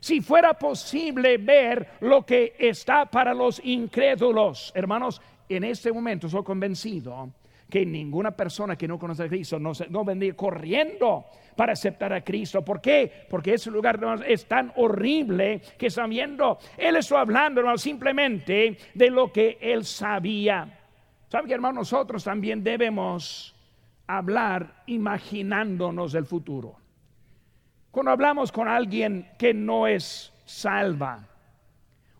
si 0.00 0.20
fuera 0.20 0.54
posible 0.54 1.38
ver 1.38 1.88
lo 2.00 2.24
que 2.24 2.54
está 2.58 3.06
para 3.06 3.34
los 3.34 3.60
incrédulos, 3.64 4.72
hermanos, 4.74 5.20
en 5.48 5.64
este 5.64 5.92
momento 5.92 6.28
soy 6.28 6.42
convencido 6.42 7.30
que 7.68 7.84
ninguna 7.84 8.30
persona 8.30 8.76
que 8.76 8.88
no 8.88 8.98
conoce 8.98 9.24
a 9.24 9.28
Cristo 9.28 9.58
no, 9.58 10.04
vendría 10.04 10.34
corriendo 10.34 11.26
para 11.54 11.72
aceptar 11.72 12.12
a 12.12 12.22
Cristo. 12.22 12.64
¿Por 12.64 12.80
qué? 12.80 13.26
Porque 13.28 13.54
ese 13.54 13.70
lugar 13.70 14.00
es 14.26 14.46
tan 14.46 14.72
horrible 14.76 15.60
que 15.76 15.90
sabiendo, 15.90 16.58
Él 16.76 16.96
está 16.96 17.20
hablando 17.20 17.76
simplemente 17.76 18.78
de 18.94 19.10
lo 19.10 19.30
que 19.32 19.58
Él 19.60 19.84
sabía. 19.84 20.78
¿Saben 21.28 21.46
que 21.46 21.54
hermano? 21.54 21.80
Nosotros 21.80 22.24
también 22.24 22.64
debemos 22.64 23.54
hablar 24.06 24.82
imaginándonos 24.86 26.14
el 26.14 26.24
futuro. 26.24 26.76
Cuando 27.90 28.10
hablamos 28.12 28.52
con 28.52 28.68
alguien 28.68 29.28
que 29.38 29.54
no 29.54 29.86
es 29.86 30.32
salva, 30.44 31.26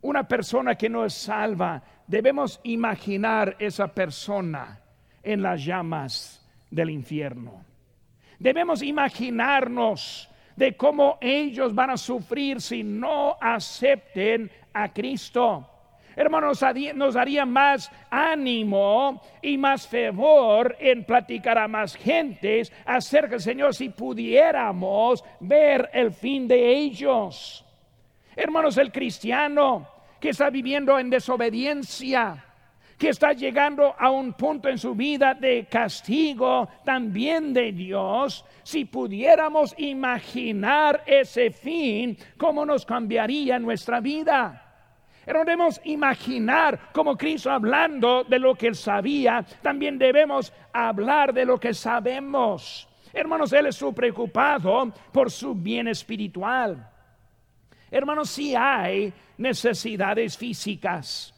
una 0.00 0.26
persona 0.26 0.76
que 0.76 0.88
no 0.88 1.04
es 1.04 1.14
salva, 1.14 1.82
debemos 2.06 2.60
imaginar 2.62 3.56
esa 3.58 3.88
persona 3.88 4.80
en 5.22 5.42
las 5.42 5.64
llamas 5.64 6.46
del 6.70 6.90
infierno. 6.90 7.64
Debemos 8.38 8.82
imaginarnos 8.82 10.28
de 10.56 10.76
cómo 10.76 11.18
ellos 11.20 11.74
van 11.74 11.90
a 11.90 11.96
sufrir 11.96 12.60
si 12.60 12.82
no 12.82 13.36
acepten 13.40 14.50
a 14.72 14.92
Cristo. 14.92 15.68
Hermanos, 16.18 16.60
nos 16.96 17.14
daría 17.14 17.46
más 17.46 17.92
ánimo 18.10 19.22
y 19.40 19.56
más 19.56 19.86
favor 19.86 20.74
en 20.80 21.04
platicar 21.04 21.56
a 21.58 21.68
más 21.68 21.94
gentes 21.94 22.72
acerca 22.84 23.36
del 23.36 23.40
Señor 23.40 23.72
si 23.72 23.90
pudiéramos 23.90 25.22
ver 25.38 25.88
el 25.92 26.10
fin 26.10 26.48
de 26.48 26.76
ellos. 26.76 27.64
Hermanos, 28.34 28.78
el 28.78 28.90
cristiano 28.90 29.86
que 30.18 30.30
está 30.30 30.50
viviendo 30.50 30.98
en 30.98 31.08
desobediencia, 31.08 32.44
que 32.98 33.10
está 33.10 33.32
llegando 33.32 33.94
a 33.96 34.10
un 34.10 34.32
punto 34.32 34.68
en 34.68 34.78
su 34.78 34.96
vida 34.96 35.34
de 35.34 35.66
castigo 35.66 36.68
también 36.84 37.52
de 37.52 37.70
Dios, 37.70 38.44
si 38.64 38.86
pudiéramos 38.86 39.72
imaginar 39.78 41.00
ese 41.06 41.52
fin, 41.52 42.18
¿cómo 42.36 42.66
nos 42.66 42.84
cambiaría 42.84 43.60
nuestra 43.60 44.00
vida? 44.00 44.64
Pero 45.28 45.40
debemos 45.40 45.78
imaginar 45.84 46.90
como 46.90 47.14
Cristo 47.14 47.50
hablando 47.50 48.24
de 48.24 48.38
lo 48.38 48.54
que 48.54 48.68
él 48.68 48.74
sabía, 48.74 49.44
también 49.60 49.98
debemos 49.98 50.54
hablar 50.72 51.34
de 51.34 51.44
lo 51.44 51.60
que 51.60 51.74
sabemos. 51.74 52.88
Hermanos, 53.12 53.52
él 53.52 53.66
estuvo 53.66 53.92
preocupado 53.92 54.90
por 55.12 55.30
su 55.30 55.54
bien 55.54 55.86
espiritual. 55.86 56.90
Hermanos, 57.90 58.30
si 58.30 58.54
hay 58.54 59.12
necesidades 59.36 60.38
físicas 60.38 61.34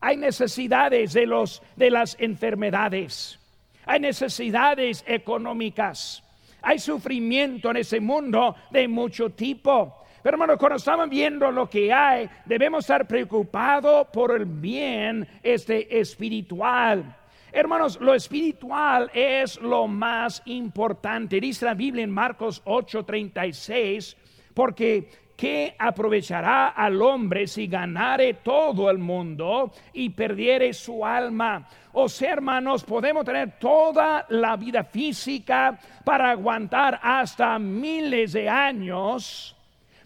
hay 0.00 0.16
necesidades 0.16 1.12
de, 1.12 1.26
los, 1.26 1.62
de 1.76 1.90
las 1.90 2.16
enfermedades, 2.18 3.38
hay 3.84 4.00
necesidades 4.00 5.04
económicas, 5.06 6.22
hay 6.62 6.78
sufrimiento 6.78 7.70
en 7.70 7.76
ese 7.76 8.00
mundo 8.00 8.56
de 8.70 8.88
mucho 8.88 9.30
tipo. 9.30 10.03
Pero 10.24 10.36
hermanos, 10.36 10.56
cuando 10.58 10.76
estamos 10.76 11.10
viendo 11.10 11.50
lo 11.50 11.68
que 11.68 11.92
hay, 11.92 12.30
debemos 12.46 12.84
estar 12.84 13.06
preocupados 13.06 14.06
por 14.10 14.34
el 14.34 14.46
bien 14.46 15.28
este 15.42 16.00
espiritual. 16.00 17.14
Hermanos, 17.52 18.00
lo 18.00 18.14
espiritual 18.14 19.10
es 19.12 19.60
lo 19.60 19.86
más 19.86 20.40
importante. 20.46 21.38
Dice 21.38 21.66
la 21.66 21.74
Biblia 21.74 22.04
en 22.04 22.10
Marcos 22.10 22.62
8:36, 22.64 24.16
porque 24.54 25.10
¿qué 25.36 25.76
aprovechará 25.78 26.68
al 26.68 27.02
hombre 27.02 27.46
si 27.46 27.66
ganare 27.66 28.32
todo 28.42 28.88
el 28.88 28.96
mundo 28.96 29.72
y 29.92 30.08
perdiere 30.08 30.72
su 30.72 31.04
alma? 31.04 31.68
O 31.92 32.08
sea, 32.08 32.32
hermanos, 32.32 32.82
podemos 32.82 33.26
tener 33.26 33.58
toda 33.58 34.24
la 34.30 34.56
vida 34.56 34.84
física 34.84 35.78
para 36.02 36.30
aguantar 36.30 36.98
hasta 37.02 37.58
miles 37.58 38.32
de 38.32 38.48
años, 38.48 39.53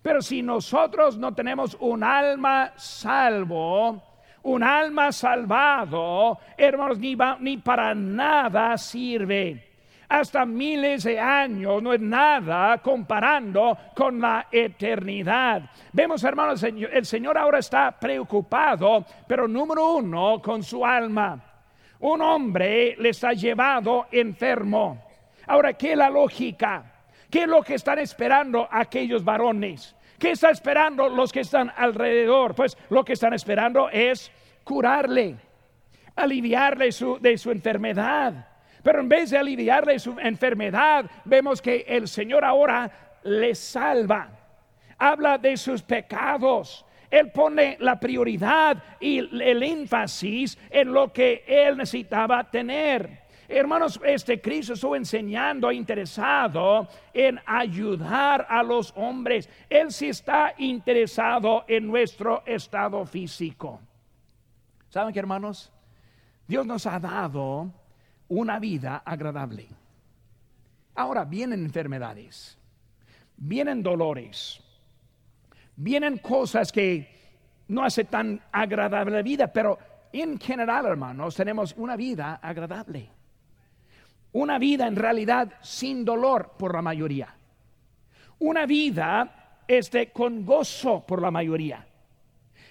pero 0.03 0.23
si 0.23 0.43
nosotros 0.43 1.17
no 1.19 1.35
tenemos 1.35 1.77
un 1.81 2.05
alma 2.05 2.73
salvo, 2.77 4.03
un 4.43 4.63
alma 4.63 5.13
salvado, 5.13 6.39
hermanos, 6.57 6.99
ni, 6.99 7.17
ni 7.41 7.59
para 7.59 7.95
nada 7.95 8.77
sirve 8.79 9.69
hasta 10.09 10.47
miles 10.47 11.05
de 11.05 11.21
años 11.21 11.83
no 11.83 11.93
es 11.93 12.01
nada 12.01 12.79
comparando 12.79 13.77
con 13.95 14.21
la 14.21 14.47
eternidad. 14.51 15.71
Vemos, 15.93 16.25
hermanos, 16.25 16.63
el 16.63 17.05
Señor 17.05 17.37
ahora 17.37 17.59
está 17.59 17.93
preocupado, 17.93 19.05
pero 19.27 19.47
número 19.47 19.97
uno, 19.97 20.41
con 20.41 20.63
su 20.63 20.85
alma. 20.85 21.39
Un 22.01 22.23
hombre 22.23 22.97
le 22.99 23.11
está 23.11 23.33
llevado 23.33 24.07
enfermo. 24.11 25.05
Ahora, 25.47 25.75
¿qué 25.75 25.93
es 25.93 25.99
la 25.99 26.09
lógica? 26.09 26.98
¿Qué 27.31 27.43
es 27.43 27.49
lo 27.49 27.63
que 27.63 27.75
están 27.75 27.99
esperando 27.99 28.69
aquellos 28.71 29.23
varones? 29.25 29.95
¿Qué 30.19 30.33
están 30.33 30.53
esperando 30.53 31.09
los 31.09 31.31
que 31.31 31.41
están 31.41 31.73
alrededor? 31.77 32.55
Pues 32.55 32.77
lo 32.89 33.05
que 33.05 33.13
están 33.13 33.35
esperando 33.35 33.89
es 33.91 34.33
curarle, 34.65 35.37
aliviarle 36.17 36.91
de 37.21 37.39
su 37.39 37.51
enfermedad. 37.51 38.49
Pero 38.83 39.01
en 39.01 39.09
vez 39.09 39.31
de 39.31 39.39
aliviarle 39.39 39.99
su 39.99 40.19
enfermedad, 40.19 41.05
vemos 41.25 41.61
que 41.61 41.85
el 41.87 42.09
Señor 42.09 42.45
ahora 42.45 42.91
le 43.23 43.55
salva. 43.55 44.31
Habla 44.97 45.39
de 45.39 45.57
sus 45.57 45.83
pecados. 45.83 46.85
Él 47.11 47.31
pone 47.31 47.77
la 47.81 47.99
prioridad 48.01 48.83
y 49.01 49.19
el 49.19 49.63
énfasis 49.63 50.59
en 50.71 50.93
lo 50.93 51.13
que 51.13 51.45
él 51.47 51.77
necesitaba 51.77 52.51
tener. 52.51 53.28
Hermanos, 53.51 53.99
este 54.05 54.43
Cristo 54.43 54.75
estuvo 54.75 54.95
enseñando, 54.95 55.73
interesado 55.73 56.87
en 57.15 57.41
ayudar 57.47 58.47
a 58.47 58.63
los 58.63 58.93
hombres. 58.95 59.49
Él 59.71 59.91
sí 59.91 60.11
está 60.11 60.53
interesado 60.59 61.65
en 61.67 61.87
nuestro 61.87 62.45
estado 62.45 63.07
físico. 63.07 63.81
¿Saben 64.91 65.15
qué, 65.15 65.19
hermanos? 65.19 65.73
Dios 66.47 66.67
nos 66.67 66.85
ha 66.87 67.01
dado 67.01 67.73
una 68.29 68.59
vida 68.59 69.03
agradable. 69.03 69.67
Ahora 70.95 71.25
vienen 71.25 71.65
enfermedades, 71.65 72.59
vienen 73.39 73.83
dolores, 73.83 74.61
vienen 75.75 76.19
cosas 76.19 76.71
que 76.71 77.17
no 77.69 77.83
hace 77.83 78.05
tan 78.05 78.43
agradable 78.53 79.17
la 79.17 79.23
vida, 79.23 79.51
pero 79.51 79.79
en 80.13 80.39
general, 80.39 80.85
hermanos, 80.85 81.35
tenemos 81.35 81.75
una 81.79 81.97
vida 81.97 82.41
agradable. 82.43 83.18
Una 84.33 84.59
vida 84.59 84.87
en 84.87 84.97
realidad 84.97 85.53
sin 85.63 86.05
dolor 86.05 86.53
por 86.59 86.75
la 86.75 86.83
mayoría. 86.83 87.35
Una 88.41 88.67
vida 88.67 89.61
este, 89.67 90.11
con 90.11 90.45
gozo 90.45 91.05
por 91.07 91.21
la 91.21 91.31
mayoría. 91.31 91.85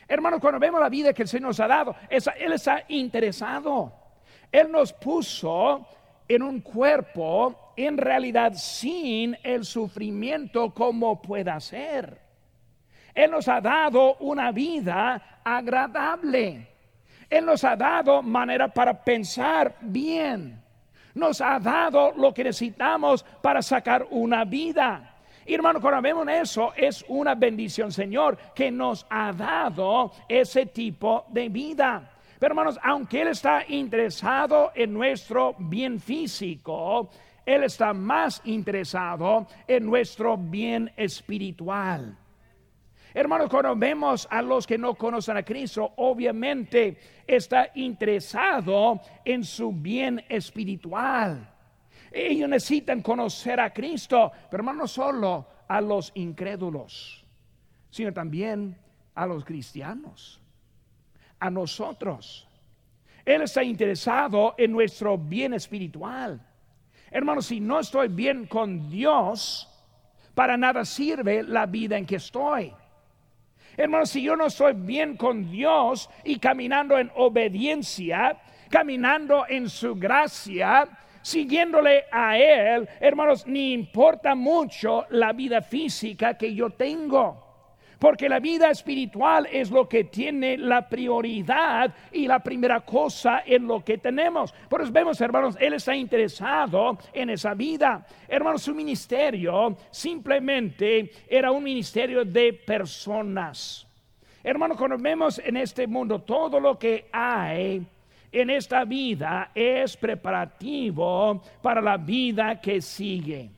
Hermanos, 0.07 0.39
cuando 0.39 0.59
vemos 0.59 0.79
la 0.79 0.89
vida 0.89 1.13
que 1.13 1.23
el 1.23 1.27
Señor 1.27 1.49
nos 1.49 1.59
ha 1.59 1.67
dado, 1.67 1.95
Él 2.09 2.53
está 2.53 2.83
interesado. 2.87 3.93
Él 4.51 4.71
nos 4.71 4.93
puso 4.93 5.85
en 6.27 6.41
un 6.41 6.61
cuerpo 6.61 7.73
en 7.75 7.97
realidad 7.97 8.53
sin 8.55 9.37
el 9.43 9.65
sufrimiento 9.65 10.73
como 10.73 11.21
pueda 11.21 11.59
ser. 11.59 12.19
Él 13.13 13.31
nos 13.31 13.47
ha 13.47 13.59
dado 13.59 14.15
una 14.17 14.51
vida 14.51 15.41
agradable. 15.43 16.67
Él 17.29 17.45
nos 17.45 17.63
ha 17.63 17.75
dado 17.75 18.21
manera 18.21 18.67
para 18.67 19.03
pensar 19.03 19.75
bien. 19.81 20.63
Nos 21.17 21.41
ha 21.41 21.59
dado 21.59 22.13
lo 22.15 22.31
que 22.31 22.43
necesitamos 22.43 23.25
para 23.41 23.63
sacar 23.63 24.05
una 24.11 24.45
vida. 24.45 25.15
Y 25.47 25.55
hermano, 25.55 25.81
cuando 25.81 25.99
vemos 25.99 26.27
eso, 26.29 26.73
es 26.75 27.03
una 27.07 27.33
bendición, 27.33 27.91
Señor, 27.91 28.37
que 28.53 28.69
nos 28.69 29.03
ha 29.09 29.33
dado 29.33 30.11
ese 30.29 30.67
tipo 30.67 31.25
de 31.29 31.49
vida. 31.49 32.11
Pero 32.37 32.51
hermanos, 32.51 32.79
aunque 32.83 33.23
Él 33.23 33.29
está 33.29 33.63
interesado 33.67 34.71
en 34.75 34.93
nuestro 34.93 35.55
bien 35.57 35.99
físico, 35.99 37.09
Él 37.43 37.63
está 37.63 37.93
más 37.93 38.39
interesado 38.45 39.47
en 39.67 39.87
nuestro 39.87 40.37
bien 40.37 40.91
espiritual. 40.95 42.15
Hermanos, 43.17 43.49
cuando 43.49 43.75
vemos 43.75 44.27
a 44.29 44.43
los 44.43 44.67
que 44.67 44.77
no 44.77 44.93
conocen 44.93 45.37
a 45.37 45.43
Cristo, 45.43 45.91
obviamente 45.95 46.99
está 47.25 47.71
interesado 47.73 49.01
en 49.25 49.43
su 49.43 49.71
bien 49.71 50.23
espiritual. 50.29 51.49
Ellos 52.11 52.47
necesitan 52.47 53.01
conocer 53.01 53.59
a 53.59 53.73
Cristo, 53.73 54.31
pero 54.51 54.61
no 54.61 54.87
solo 54.87 55.47
a 55.67 55.81
los 55.81 56.11
incrédulos, 56.13 57.25
sino 57.89 58.13
también 58.13 58.77
a 59.15 59.25
los 59.25 59.43
cristianos, 59.43 60.39
a 61.39 61.49
nosotros. 61.49 62.47
Él 63.25 63.41
está 63.41 63.63
interesado 63.63 64.53
en 64.59 64.71
nuestro 64.71 65.17
bien 65.17 65.55
espiritual. 65.55 66.39
Hermano, 67.09 67.41
si 67.41 67.59
no 67.59 67.79
estoy 67.79 68.09
bien 68.09 68.45
con 68.45 68.91
Dios, 68.91 69.67
para 70.35 70.55
nada 70.55 70.85
sirve 70.85 71.41
la 71.41 71.65
vida 71.65 71.97
en 71.97 72.05
que 72.05 72.17
estoy. 72.17 72.75
Hermano, 73.77 74.07
si 74.07 74.23
yo 74.23 74.35
no 74.35 74.47
estoy 74.47 74.73
bien 74.73 75.15
con 75.15 75.51
Dios 75.51 76.09
y 76.23 76.39
caminando 76.39 76.97
en 76.97 77.11
obediencia, 77.15 78.35
caminando 78.69 79.45
en 79.47 79.69
su 79.69 79.95
gracia, 79.95 80.87
siguiéndole 81.21 82.05
a 82.11 82.37
Él, 82.39 82.89
hermanos, 82.99 83.45
ni 83.45 83.73
importa 83.73 84.33
mucho 84.33 85.05
la 85.11 85.31
vida 85.31 85.61
física 85.61 86.35
que 86.35 86.55
yo 86.55 86.71
tengo. 86.71 87.46
Porque 87.99 88.29
la 88.29 88.39
vida 88.39 88.69
espiritual 88.69 89.47
es 89.51 89.71
lo 89.71 89.89
que 89.89 90.03
tiene 90.03 90.57
la 90.57 90.87
prioridad 90.87 91.93
y 92.11 92.27
la 92.27 92.39
primera 92.39 92.81
cosa 92.81 93.41
en 93.45 93.67
lo 93.67 93.83
que 93.83 93.97
tenemos. 93.97 94.53
Por 94.69 94.81
eso 94.81 94.91
vemos, 94.91 95.19
hermanos, 95.19 95.57
Él 95.59 95.73
está 95.73 95.95
interesado 95.95 96.97
en 97.11 97.31
esa 97.31 97.55
vida. 97.55 98.05
Hermanos, 98.27 98.61
su 98.61 98.75
ministerio 98.75 99.75
simplemente 99.89 101.09
era 101.27 101.51
un 101.51 101.63
ministerio 101.63 102.23
de 102.23 102.53
personas. 102.53 103.87
Hermanos, 104.43 104.77
cuando 104.77 104.97
vemos 104.97 105.39
en 105.43 105.57
este 105.57 105.87
mundo 105.87 106.21
todo 106.21 106.59
lo 106.59 106.77
que 106.77 107.07
hay, 107.11 107.85
en 108.31 108.49
esta 108.49 108.85
vida 108.85 109.51
es 109.55 109.97
preparativo 109.97 111.41
para 111.61 111.81
la 111.81 111.97
vida 111.97 112.61
que 112.61 112.81
sigue. 112.81 113.56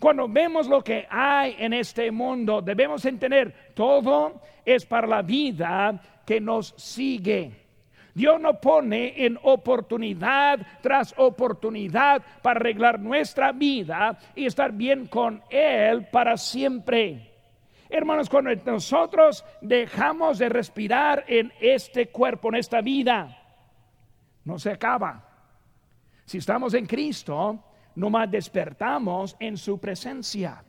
Cuando 0.00 0.26
vemos 0.26 0.66
lo 0.66 0.82
que 0.82 1.06
hay 1.10 1.56
en 1.58 1.74
este 1.74 2.10
mundo, 2.10 2.62
debemos 2.62 3.04
entender, 3.04 3.72
todo 3.74 4.40
es 4.64 4.86
para 4.86 5.06
la 5.06 5.20
vida 5.20 6.00
que 6.24 6.40
nos 6.40 6.74
sigue. 6.78 7.52
Dios 8.14 8.40
nos 8.40 8.56
pone 8.56 9.26
en 9.26 9.38
oportunidad 9.42 10.58
tras 10.80 11.14
oportunidad 11.18 12.22
para 12.40 12.60
arreglar 12.60 12.98
nuestra 12.98 13.52
vida 13.52 14.18
y 14.34 14.46
estar 14.46 14.72
bien 14.72 15.06
con 15.06 15.42
Él 15.50 16.06
para 16.10 16.38
siempre. 16.38 17.30
Hermanos, 17.90 18.30
cuando 18.30 18.54
nosotros 18.64 19.44
dejamos 19.60 20.38
de 20.38 20.48
respirar 20.48 21.24
en 21.28 21.52
este 21.60 22.08
cuerpo, 22.08 22.48
en 22.48 22.54
esta 22.54 22.80
vida, 22.80 23.36
no 24.46 24.58
se 24.58 24.70
acaba. 24.70 25.28
Si 26.24 26.38
estamos 26.38 26.72
en 26.72 26.86
Cristo, 26.86 27.64
nomás 28.00 28.30
despertamos 28.30 29.36
en 29.38 29.58
su 29.58 29.78
presencia. 29.78 30.64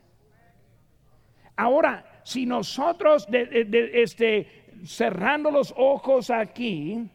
Ahora, 1.56 2.20
si 2.22 2.44
nosotros 2.44 3.26
este, 3.30 4.66
cerrando 4.84 5.50
los 5.50 5.72
ojos 5.76 6.30
aquí, 6.30 7.08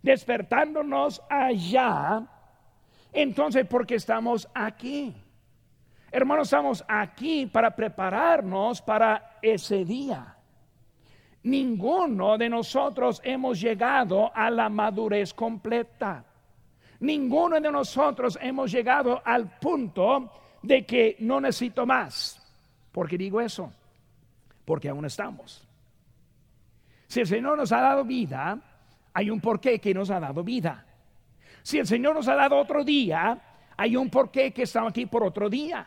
despertándonos 0.00 1.20
allá, 1.28 2.22
entonces 3.12 3.66
porque 3.66 3.96
estamos 3.96 4.48
aquí. 4.54 5.12
Hermanos, 6.12 6.46
estamos 6.46 6.84
aquí 6.86 7.46
para 7.46 7.74
prepararnos 7.74 8.80
para 8.80 9.38
ese 9.42 9.84
día. 9.84 10.36
Ninguno 11.42 12.38
de 12.38 12.48
nosotros 12.48 13.20
hemos 13.24 13.60
llegado 13.60 14.30
a 14.32 14.50
la 14.50 14.68
madurez 14.68 15.34
completa. 15.34 16.31
Ninguno 17.02 17.60
de 17.60 17.70
nosotros 17.70 18.38
hemos 18.40 18.70
llegado 18.70 19.20
al 19.24 19.58
punto 19.58 20.30
de 20.62 20.86
que 20.86 21.16
no 21.18 21.40
necesito 21.40 21.84
más. 21.84 22.40
¿Por 22.92 23.08
qué 23.08 23.18
digo 23.18 23.40
eso? 23.40 23.72
Porque 24.64 24.88
aún 24.88 25.04
estamos. 25.04 25.66
Si 27.08 27.18
el 27.18 27.26
Señor 27.26 27.58
nos 27.58 27.72
ha 27.72 27.80
dado 27.80 28.04
vida, 28.04 28.56
hay 29.12 29.30
un 29.30 29.40
porqué 29.40 29.80
que 29.80 29.92
nos 29.92 30.10
ha 30.10 30.20
dado 30.20 30.44
vida. 30.44 30.86
Si 31.64 31.78
el 31.80 31.88
Señor 31.88 32.14
nos 32.14 32.28
ha 32.28 32.36
dado 32.36 32.56
otro 32.56 32.84
día, 32.84 33.36
hay 33.76 33.96
un 33.96 34.08
porqué 34.08 34.52
que 34.52 34.62
estamos 34.62 34.90
aquí 34.90 35.06
por 35.06 35.24
otro 35.24 35.50
día. 35.50 35.84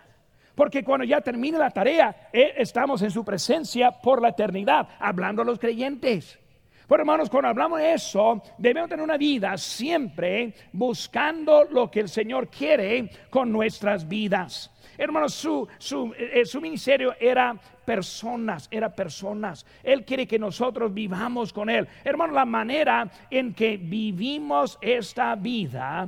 Porque 0.54 0.84
cuando 0.84 1.06
ya 1.06 1.22
termine 1.22 1.58
la 1.58 1.72
tarea, 1.72 2.30
eh, 2.34 2.56
estamos 2.58 3.02
en 3.02 3.12
su 3.12 3.24
presencia 3.24 3.90
por 3.90 4.22
la 4.22 4.30
eternidad, 4.30 4.90
hablando 5.00 5.44
a 5.44 5.46
los 5.46 5.60
creyentes. 5.60 6.40
Pero 6.88 7.02
hermanos, 7.02 7.30
cuando 7.30 7.50
hablamos 7.50 7.80
de 7.80 7.94
eso, 7.94 8.42
debemos 8.58 8.90
tener 8.90 9.04
una 9.04 9.18
vida 9.18 9.58
siempre 9.58 10.54
buscando 10.72 11.66
lo 11.66 11.90
que 11.90 12.02
el 12.02 12.10
Señor 12.10 12.50
quiere 12.50 13.10
con 13.30 13.52
nuestras 13.52 14.08
vidas. 14.08 14.72
Hermanos, 14.98 15.34
su, 15.34 15.68
su, 15.78 16.14
eh, 16.18 16.46
su, 16.46 16.62
ministerio 16.62 17.16
era 17.20 17.60
personas, 17.86 18.68
era 18.72 18.94
personas. 18.94 19.66
Él 19.84 20.06
quiere 20.06 20.28
que 20.28 20.40
nosotros 20.40 20.94
vivamos 20.94 21.52
con 21.52 21.70
Él. 21.70 21.88
Hermanos, 22.04 22.36
la 22.36 22.46
manera 22.46 23.10
en 23.30 23.54
que 23.54 23.78
vivimos 23.78 24.78
esta 24.82 25.36
vida 25.36 26.08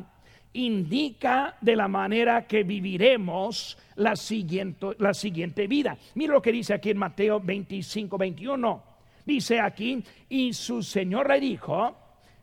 indica 0.53 1.55
de 1.59 1.75
la 1.75 1.87
manera 1.87 2.47
que 2.47 2.63
viviremos 2.63 3.77
la 3.95 4.15
siguiente, 4.15 4.87
la 4.99 5.13
siguiente 5.13 5.67
vida. 5.67 5.97
Mira 6.15 6.33
lo 6.33 6.41
que 6.41 6.51
dice 6.51 6.73
aquí 6.73 6.91
en 6.91 6.97
Mateo 6.97 7.39
25, 7.39 8.17
21. 8.17 8.96
Dice 9.27 9.59
aquí, 9.59 10.01
y 10.29 10.53
su 10.53 10.81
Señor 10.81 11.27
le 11.27 11.41
dijo, 11.41 11.97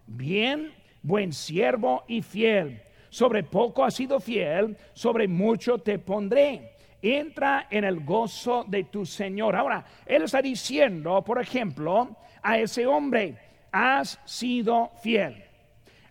bien, 0.06 0.74
buen 1.02 1.32
siervo 1.32 2.04
y 2.06 2.20
fiel, 2.20 2.82
sobre 3.08 3.42
poco 3.42 3.84
has 3.84 3.94
sido 3.94 4.20
fiel, 4.20 4.76
sobre 4.92 5.26
mucho 5.26 5.78
te 5.78 5.98
pondré. 5.98 6.76
Entra 7.00 7.68
en 7.70 7.84
el 7.84 8.04
gozo 8.04 8.64
de 8.68 8.84
tu 8.84 9.06
Señor. 9.06 9.56
Ahora, 9.56 9.82
Él 10.04 10.24
está 10.24 10.42
diciendo, 10.42 11.24
por 11.24 11.40
ejemplo, 11.40 12.16
a 12.42 12.58
ese 12.58 12.86
hombre, 12.86 13.38
has 13.72 14.20
sido 14.26 14.92
fiel 15.02 15.42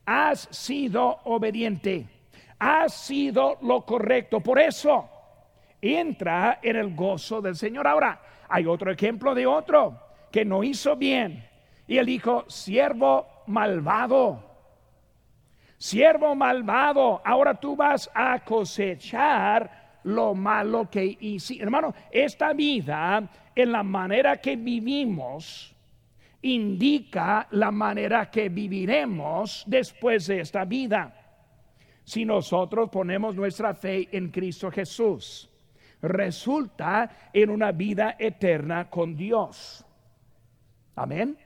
has 0.05 0.49
sido 0.51 1.19
obediente, 1.25 2.07
has 2.59 2.93
sido 2.93 3.57
lo 3.61 3.85
correcto. 3.85 4.41
Por 4.41 4.59
eso, 4.59 5.09
entra 5.81 6.59
en 6.61 6.75
el 6.75 6.95
gozo 6.95 7.41
del 7.41 7.55
Señor. 7.55 7.87
Ahora, 7.87 8.19
hay 8.49 8.65
otro 8.65 8.91
ejemplo 8.91 9.33
de 9.33 9.45
otro 9.45 10.12
que 10.33 10.43
no 10.43 10.63
hizo 10.63 10.95
bien. 10.95 11.47
Y 11.87 11.99
él 11.99 12.07
dijo, 12.07 12.45
siervo 12.47 13.27
malvado, 13.45 14.43
siervo 15.77 16.33
malvado, 16.33 17.21
ahora 17.23 17.53
tú 17.53 17.75
vas 17.75 18.09
a 18.15 18.43
cosechar 18.43 19.99
lo 20.05 20.33
malo 20.33 20.89
que 20.89 21.17
hiciste. 21.19 21.63
Hermano, 21.63 21.93
esta 22.09 22.51
vida, 22.53 23.29
en 23.55 23.71
la 23.71 23.83
manera 23.83 24.37
que 24.37 24.55
vivimos, 24.55 25.75
indica 26.41 27.47
la 27.51 27.69
manera 27.69 28.31
que 28.31 28.49
viviremos 28.49 29.63
después 29.67 30.25
de 30.25 30.39
esta 30.39 30.65
vida. 30.65 31.13
Si 32.03 32.25
nosotros 32.25 32.89
ponemos 32.89 33.35
nuestra 33.35 33.75
fe 33.75 34.09
en 34.11 34.31
Cristo 34.31 34.71
Jesús, 34.71 35.47
resulta 36.01 37.29
en 37.31 37.51
una 37.51 37.71
vida 37.71 38.15
eterna 38.17 38.89
con 38.89 39.15
Dios. 39.15 39.85
Amén. 40.95 41.37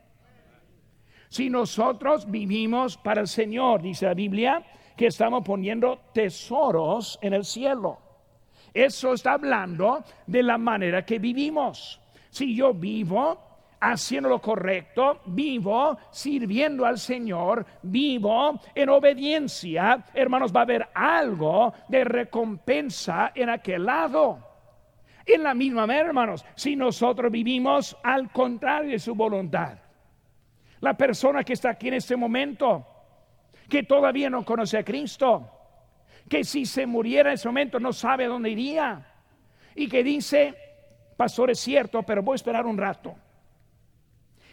Si 1.30 1.50
nosotros 1.50 2.30
vivimos 2.30 2.98
para 2.98 3.22
el 3.22 3.28
Señor, 3.28 3.82
dice 3.82 4.06
la 4.06 4.14
Biblia, 4.14 4.64
que 4.96 5.08
estamos 5.08 5.44
poniendo 5.44 6.00
tesoros 6.14 7.20
en 7.22 7.34
el 7.34 7.46
cielo. 7.46 8.00
Eso 8.74 9.14
está 9.14 9.34
hablando 9.34 10.04
de 10.26 10.44
la 10.44 10.58
manera 10.58 11.06
que 11.06 11.20
vivimos. 11.20 12.00
Si 12.30 12.56
yo 12.56 12.74
vivo 12.74 13.40
haciendo 13.80 14.30
lo 14.30 14.42
correcto, 14.42 15.22
vivo 15.26 15.98
sirviendo 16.12 16.86
al 16.86 16.98
Señor, 16.98 17.66
vivo 17.84 18.60
en 18.74 18.90
obediencia, 18.90 20.04
hermanos, 20.14 20.52
va 20.56 20.62
a 20.62 20.64
haber 20.64 20.88
algo 20.94 21.74
de 21.88 22.04
recompensa 22.04 23.32
en 23.36 23.50
aquel 23.50 23.86
lado. 23.86 24.47
En 25.28 25.44
la 25.44 25.54
misma 25.54 25.86
manera, 25.86 26.08
hermanos, 26.08 26.46
si 26.56 26.76
nosotros 26.76 27.32
vivimos 27.32 27.98
al 28.04 28.32
contrario 28.32 28.92
de 28.92 29.00
su 29.00 29.14
voluntad, 29.14 29.78
la 30.80 30.96
persona 30.96 31.44
que 31.44 31.54
está 31.54 31.72
aquí 31.72 31.90
en 31.90 31.96
este 31.96 32.16
momento, 32.16 32.86
que 33.68 33.84
todavía 33.84 34.30
no 34.30 34.46
conoce 34.46 34.78
a 34.78 34.86
Cristo, 34.86 35.52
que 36.30 36.44
si 36.44 36.66
se 36.66 36.86
muriera 36.86 37.30
en 37.30 37.36
ese 37.36 37.48
momento 37.48 37.80
no 37.80 37.92
sabe 37.92 38.26
a 38.26 38.30
dónde 38.30 38.50
iría, 38.50 39.06
y 39.76 39.88
que 39.90 40.04
dice, 40.04 40.56
pastor 41.18 41.52
es 41.52 41.60
cierto, 41.60 42.04
pero 42.04 42.24
voy 42.24 42.34
a 42.34 42.38
esperar 42.38 42.66
un 42.66 42.78
rato 42.78 43.16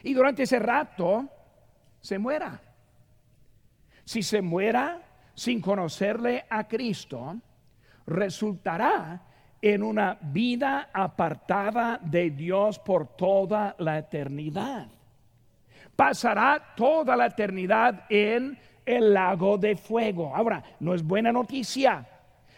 y 0.05 0.13
durante 0.13 0.45
ese 0.45 0.59
rato 0.59 1.29
se 2.01 2.19
muera. 2.19 2.61
Si 4.05 4.23
se 4.23 4.43
muera 4.43 5.03
sin 5.35 5.61
conocerle 5.61 6.45
a 6.49 6.69
Cristo, 6.69 7.41
resultará 8.07 9.23
en 9.65 9.83
una 9.83 10.19
vida 10.21 10.91
apartada 10.93 11.99
de 12.03 12.29
Dios 12.29 12.79
por 12.79 13.17
toda 13.17 13.75
la 13.79 13.97
eternidad. 13.97 14.89
Pasará 15.97 16.75
toda 16.77 17.17
la 17.17 17.27
eternidad 17.27 18.05
en 18.11 18.59
el 18.85 19.15
lago 19.15 19.57
de 19.57 19.75
fuego. 19.75 20.37
Ahora, 20.37 20.63
no 20.81 20.93
es 20.93 21.03
buena 21.03 21.33
noticia, 21.33 22.07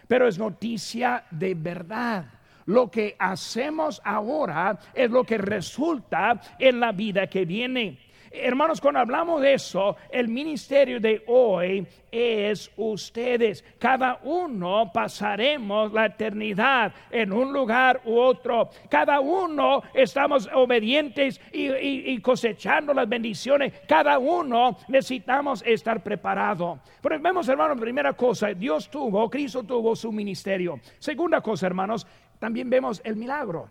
pero 0.09 0.27
es 0.27 0.37
noticia 0.37 1.23
de 1.31 1.55
verdad 1.55 2.25
lo 2.67 2.91
que 2.91 3.15
hacemos 3.21 4.03
ahora 4.05 4.77
es 4.93 5.09
lo 5.09 5.23
que 5.23 5.39
resulta 5.39 6.41
en 6.59 6.81
la 6.81 6.91
vida 6.91 7.29
que 7.29 7.45
viene. 7.45 7.99
Hermanos, 8.31 8.81
cuando 8.81 9.01
hablamos 9.01 9.41
de 9.41 9.55
eso, 9.55 9.97
el 10.11 10.29
ministerio 10.29 11.01
de 11.01 11.23
hoy 11.27 11.87
es 12.11 12.71
ustedes. 12.77 13.65
Cada 13.79 14.21
uno 14.23 14.91
pasaremos 14.93 15.93
la 15.93 16.07
eternidad 16.07 16.93
en 17.11 17.33
un 17.33 17.53
lugar 17.53 18.01
u 18.05 18.19
otro. 18.19 18.71
Cada 18.89 19.21
uno 19.21 19.83
estamos 19.95 20.49
obedientes 20.55 21.41
y, 21.53 22.19
cosechando 22.21 22.93
las 22.93 23.09
bendiciones. 23.09 23.73
Cada 23.89 24.19
uno 24.19 24.77
necesitamos 24.89 25.63
estar 25.67 26.03
preparado. 26.03 26.81
Pero 27.01 27.21
vemos, 27.21 27.49
hermanos, 27.49 27.79
primera 27.81 28.13
cosa, 28.15 28.49
Dios 28.49 28.91
tuvo, 28.91 29.29
Cristo 29.31 29.63
tuvo 29.63 29.95
su 29.95 30.11
ministerio. 30.13 30.81
Segunda 30.99 31.41
cosa, 31.41 31.67
hermanos, 31.67 32.07
también 32.39 32.69
vemos 32.69 33.01
el 33.05 33.17
milagro, 33.17 33.69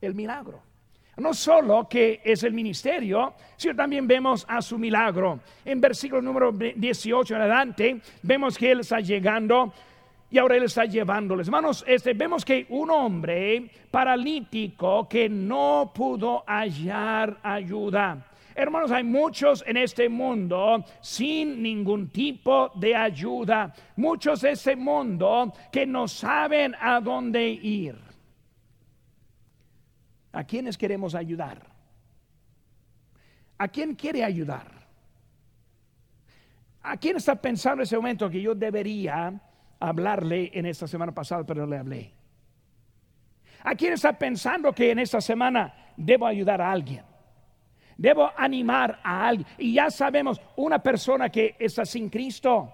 el 0.00 0.14
milagro. 0.14 0.73
No 1.16 1.32
solo 1.32 1.88
que 1.88 2.20
es 2.24 2.42
el 2.42 2.52
ministerio, 2.52 3.34
sino 3.56 3.76
también 3.76 4.06
vemos 4.06 4.44
a 4.48 4.60
su 4.60 4.78
milagro. 4.78 5.40
En 5.64 5.80
versículo 5.80 6.20
número 6.20 6.52
18 6.52 7.34
en 7.34 7.40
adelante, 7.40 8.00
vemos 8.22 8.58
que 8.58 8.72
Él 8.72 8.80
está 8.80 9.00
llegando 9.00 9.72
y 10.30 10.38
ahora 10.38 10.56
Él 10.56 10.64
está 10.64 10.84
llevándoles. 10.84 11.46
Hermanos, 11.46 11.84
este, 11.86 12.12
vemos 12.14 12.44
que 12.44 12.66
un 12.70 12.90
hombre 12.90 13.70
paralítico 13.90 15.08
que 15.08 15.28
no 15.28 15.92
pudo 15.94 16.42
hallar 16.46 17.38
ayuda. 17.42 18.26
Hermanos, 18.56 18.90
hay 18.92 19.02
muchos 19.02 19.64
en 19.66 19.76
este 19.76 20.08
mundo 20.08 20.84
sin 21.00 21.62
ningún 21.62 22.08
tipo 22.08 22.70
de 22.74 22.94
ayuda. 22.94 23.74
Muchos 23.96 24.42
de 24.42 24.52
este 24.52 24.76
mundo 24.76 25.52
que 25.72 25.86
no 25.86 26.06
saben 26.06 26.74
a 26.80 27.00
dónde 27.00 27.48
ir. 27.48 28.13
¿A 30.34 30.42
quiénes 30.42 30.76
queremos 30.76 31.14
ayudar? 31.14 31.62
¿A 33.56 33.68
quién 33.68 33.94
quiere 33.94 34.24
ayudar? 34.24 34.66
¿A 36.82 36.96
quién 36.96 37.16
está 37.16 37.36
pensando 37.36 37.82
en 37.82 37.84
ese 37.84 37.96
momento 37.96 38.28
que 38.28 38.42
yo 38.42 38.54
debería 38.54 39.40
hablarle 39.78 40.50
en 40.52 40.66
esta 40.66 40.88
semana 40.88 41.14
pasada, 41.14 41.44
pero 41.44 41.62
no 41.62 41.68
le 41.68 41.78
hablé? 41.78 42.12
¿A 43.62 43.76
quién 43.76 43.92
está 43.92 44.12
pensando 44.18 44.72
que 44.72 44.90
en 44.90 44.98
esta 44.98 45.20
semana 45.20 45.92
debo 45.96 46.26
ayudar 46.26 46.60
a 46.60 46.72
alguien? 46.72 47.04
Debo 47.96 48.28
animar 48.36 48.98
a 49.04 49.28
alguien. 49.28 49.46
Y 49.56 49.74
ya 49.74 49.88
sabemos, 49.88 50.40
una 50.56 50.82
persona 50.82 51.30
que 51.30 51.54
está 51.60 51.86
sin 51.86 52.10
Cristo, 52.10 52.72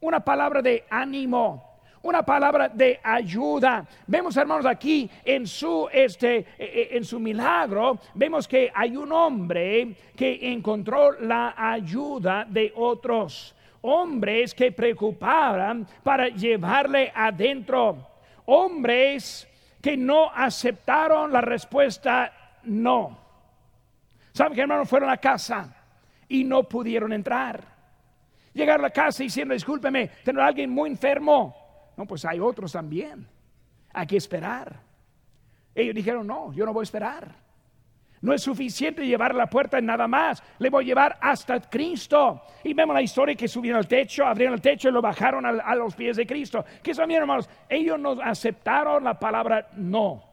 una 0.00 0.20
palabra 0.20 0.62
de 0.62 0.86
ánimo, 0.88 1.75
una 2.06 2.22
palabra 2.22 2.68
de 2.68 3.00
ayuda. 3.02 3.84
Vemos, 4.06 4.36
hermanos, 4.36 4.64
aquí 4.64 5.10
en 5.24 5.46
su 5.46 5.88
este 5.92 6.38
eh, 6.38 6.46
eh, 6.58 6.88
en 6.92 7.04
su 7.04 7.18
milagro, 7.18 7.98
vemos 8.14 8.46
que 8.46 8.70
hay 8.72 8.96
un 8.96 9.10
hombre 9.12 9.94
que 10.14 10.52
encontró 10.52 11.12
la 11.20 11.54
ayuda 11.56 12.46
de 12.48 12.72
otros. 12.76 13.54
Hombres 13.82 14.54
que 14.54 14.72
preocupaban 14.72 15.86
para 16.02 16.28
llevarle 16.28 17.12
adentro. 17.14 17.98
Hombres 18.46 19.48
que 19.82 19.96
no 19.96 20.30
aceptaron 20.32 21.32
la 21.32 21.40
respuesta 21.40 22.32
no. 22.64 23.18
¿Saben 24.32 24.54
que 24.54 24.60
hermanos 24.60 24.88
fueron 24.88 25.10
a 25.10 25.16
casa 25.16 25.74
y 26.28 26.44
no 26.44 26.64
pudieron 26.64 27.12
entrar? 27.12 27.62
Llegaron 28.52 28.84
a 28.84 28.88
la 28.88 28.92
casa 28.92 29.22
diciendo, 29.22 29.54
discúlpeme, 29.54 30.10
tengo 30.24 30.40
a 30.40 30.46
alguien 30.46 30.70
muy 30.70 30.90
enfermo 30.90 31.65
no, 31.96 32.06
pues 32.06 32.24
hay 32.24 32.40
otros 32.40 32.72
también. 32.72 33.26
Hay 33.92 34.06
que 34.06 34.16
esperar. 34.16 34.80
Ellos 35.74 35.94
dijeron, 35.94 36.26
no, 36.26 36.52
yo 36.52 36.66
no 36.66 36.72
voy 36.72 36.82
a 36.82 36.84
esperar. 36.84 37.46
No 38.20 38.32
es 38.32 38.42
suficiente 38.42 39.06
llevar 39.06 39.34
la 39.34 39.46
puerta 39.46 39.78
en 39.78 39.86
nada 39.86 40.08
más. 40.08 40.42
Le 40.58 40.70
voy 40.70 40.84
a 40.84 40.86
llevar 40.86 41.18
hasta 41.20 41.60
Cristo. 41.60 42.42
Y 42.64 42.74
vemos 42.74 42.94
la 42.94 43.02
historia 43.02 43.34
que 43.34 43.46
subieron 43.46 43.78
al 43.78 43.86
techo, 43.86 44.26
abrieron 44.26 44.54
el 44.54 44.60
techo 44.60 44.88
y 44.88 44.92
lo 44.92 45.02
bajaron 45.02 45.44
a, 45.46 45.74
los 45.74 45.94
pies 45.94 46.16
de 46.16 46.26
Cristo. 46.26 46.64
¿Qué 46.82 46.94
son, 46.94 47.10
hermanos? 47.10 47.48
Ellos 47.68 47.98
no 47.98 48.12
aceptaron 48.22 49.04
la 49.04 49.18
palabra 49.18 49.68
no. 49.76 50.24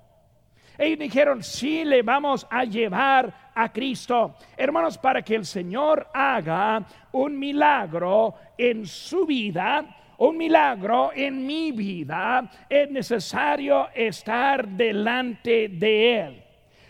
Ellos 0.78 1.00
dijeron, 1.00 1.44
sí, 1.44 1.84
le 1.84 2.02
vamos 2.02 2.48
a 2.50 2.64
llevar 2.64 3.52
a 3.54 3.72
Cristo. 3.72 4.36
Hermanos, 4.58 4.98
para 4.98 5.22
que 5.22 5.36
el 5.36 5.46
Señor 5.46 6.08
haga 6.14 6.84
un 7.12 7.38
milagro 7.38 8.34
en 8.58 8.88
su 8.88 9.26
vida, 9.26 10.03
un 10.18 10.38
milagro 10.38 11.12
en 11.14 11.46
mi 11.46 11.72
vida, 11.72 12.50
es 12.70 12.90
necesario 12.90 13.90
estar 13.94 14.68
delante 14.68 15.68
de 15.70 16.20
Él. 16.20 16.44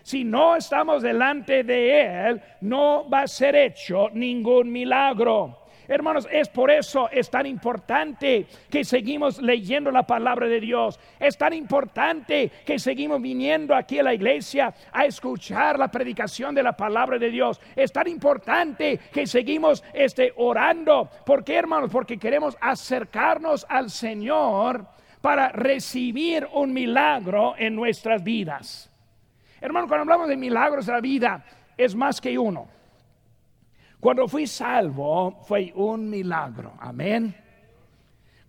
Si 0.03 0.23
no 0.23 0.57
estamos 0.57 1.01
delante 1.01 1.63
de 1.63 2.27
Él, 2.27 2.41
no 2.61 3.09
va 3.09 3.21
a 3.21 3.27
ser 3.27 3.55
hecho 3.55 4.09
ningún 4.13 4.71
milagro. 4.71 5.62
Hermanos, 5.87 6.27
es 6.31 6.49
por 6.49 6.71
eso 6.71 7.09
es 7.11 7.29
tan 7.29 7.45
importante 7.45 8.47
que 8.69 8.83
seguimos 8.83 9.41
leyendo 9.41 9.91
la 9.91 10.03
palabra 10.03 10.47
de 10.47 10.59
Dios. 10.59 10.99
Es 11.19 11.37
tan 11.37 11.53
importante 11.53 12.51
que 12.65 12.79
seguimos 12.79 13.21
viniendo 13.21 13.75
aquí 13.75 13.99
a 13.99 14.03
la 14.03 14.13
iglesia 14.13 14.73
a 14.91 15.05
escuchar 15.05 15.77
la 15.77 15.89
predicación 15.89 16.55
de 16.55 16.63
la 16.63 16.73
palabra 16.73 17.17
de 17.17 17.29
Dios. 17.29 17.59
Es 17.75 17.91
tan 17.91 18.07
importante 18.07 18.99
que 19.11 19.27
seguimos 19.27 19.83
este, 19.93 20.33
orando. 20.37 21.09
¿Por 21.25 21.43
qué, 21.43 21.55
hermanos? 21.55 21.89
Porque 21.91 22.17
queremos 22.17 22.57
acercarnos 22.61 23.65
al 23.67 23.89
Señor 23.89 24.87
para 25.21 25.49
recibir 25.49 26.47
un 26.53 26.73
milagro 26.73 27.55
en 27.57 27.75
nuestras 27.75 28.23
vidas. 28.23 28.89
Hermanos, 29.61 29.87
cuando 29.87 30.01
hablamos 30.01 30.27
de 30.27 30.35
milagros 30.35 30.85
de 30.85 30.91
la 30.91 30.99
vida, 30.99 31.45
es 31.77 31.95
más 31.95 32.19
que 32.19 32.37
uno. 32.37 32.67
Cuando 34.03 34.27
fui 34.27 34.45
salvo 34.47 35.39
fue 35.47 35.71
un 35.77 36.09
milagro. 36.09 36.73
Amén. 36.77 37.33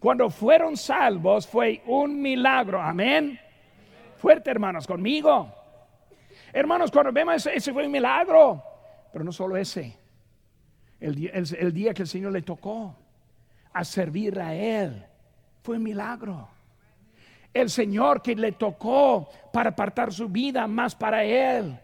Cuando 0.00 0.28
fueron 0.28 0.76
salvos 0.76 1.46
fue 1.46 1.80
un 1.86 2.20
milagro. 2.20 2.82
Amén. 2.82 3.38
Fuerte, 4.16 4.50
hermanos, 4.50 4.84
conmigo. 4.84 5.54
Hermanos, 6.52 6.90
cuando 6.90 7.12
vemos 7.12 7.46
ese, 7.46 7.72
fue 7.72 7.86
un 7.86 7.92
milagro. 7.92 8.64
Pero 9.12 9.24
no 9.24 9.30
solo 9.30 9.56
ese. 9.56 9.96
El 10.98 11.14
día, 11.14 11.30
el 11.32 11.72
día 11.72 11.94
que 11.94 12.02
el 12.02 12.08
Señor 12.08 12.32
le 12.32 12.42
tocó 12.42 12.96
a 13.72 13.84
servir 13.84 14.40
a 14.40 14.56
Él 14.56 15.06
fue 15.62 15.76
un 15.76 15.84
milagro. 15.84 16.48
El 17.52 17.70
Señor 17.70 18.22
que 18.22 18.34
le 18.34 18.50
tocó 18.50 19.28
para 19.52 19.70
apartar 19.70 20.12
su 20.12 20.28
vida 20.28 20.66
más 20.66 20.96
para 20.96 21.22
Él 21.22 21.78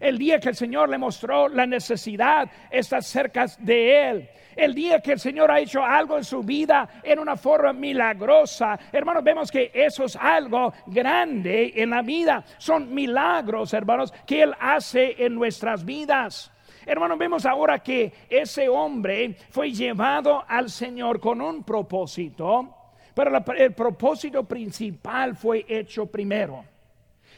el 0.00 0.18
día 0.18 0.38
que 0.38 0.50
el 0.50 0.56
Señor 0.56 0.88
le 0.88 0.98
mostró 0.98 1.48
la 1.48 1.66
necesidad, 1.66 2.50
está 2.70 3.00
cerca 3.00 3.46
de 3.58 4.10
Él. 4.10 4.28
El 4.54 4.74
día 4.74 5.00
que 5.00 5.12
el 5.12 5.20
Señor 5.20 5.50
ha 5.50 5.60
hecho 5.60 5.84
algo 5.84 6.16
en 6.16 6.24
su 6.24 6.42
vida 6.42 6.88
en 7.02 7.18
una 7.18 7.36
forma 7.36 7.74
milagrosa. 7.74 8.78
Hermanos, 8.90 9.22
vemos 9.22 9.50
que 9.50 9.70
eso 9.74 10.04
es 10.04 10.16
algo 10.16 10.72
grande 10.86 11.72
en 11.76 11.90
la 11.90 12.00
vida. 12.00 12.42
Son 12.56 12.92
milagros, 12.94 13.74
hermanos, 13.74 14.14
que 14.26 14.42
Él 14.42 14.54
hace 14.58 15.14
en 15.24 15.34
nuestras 15.34 15.84
vidas. 15.84 16.50
Hermano, 16.86 17.16
vemos 17.16 17.44
ahora 17.44 17.80
que 17.80 18.12
ese 18.30 18.68
hombre 18.68 19.36
fue 19.50 19.72
llevado 19.72 20.44
al 20.46 20.70
Señor 20.70 21.20
con 21.20 21.40
un 21.40 21.64
propósito, 21.64 22.74
pero 23.12 23.44
el 23.56 23.74
propósito 23.74 24.44
principal 24.44 25.36
fue 25.36 25.66
hecho 25.68 26.06
primero. 26.06 26.75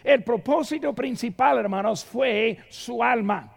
El 0.05 0.23
propósito 0.23 0.95
principal, 0.95 1.59
hermanos, 1.59 2.05
fue 2.05 2.59
su 2.69 3.03
alma. 3.03 3.53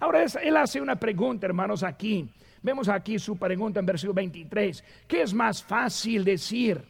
Ahora 0.00 0.24
él 0.24 0.56
hace 0.56 0.80
una 0.80 0.96
pregunta, 0.96 1.46
hermanos, 1.46 1.82
aquí. 1.82 2.28
Vemos 2.62 2.88
aquí 2.88 3.18
su 3.18 3.36
pregunta 3.36 3.80
en 3.80 3.86
versículo 3.86 4.14
23. 4.14 4.84
¿Qué 5.06 5.22
es 5.22 5.34
más 5.34 5.62
fácil 5.62 6.24
decir? 6.24 6.84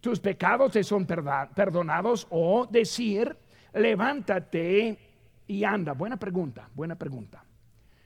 ¿Tus 0.00 0.20
pecados 0.20 0.72
te 0.72 0.84
son 0.84 1.06
perdonados? 1.06 2.26
O 2.30 2.66
decir, 2.66 3.36
levántate 3.74 4.98
y 5.46 5.64
anda. 5.64 5.92
Buena 5.92 6.16
pregunta, 6.16 6.68
buena 6.74 6.94
pregunta. 6.94 7.44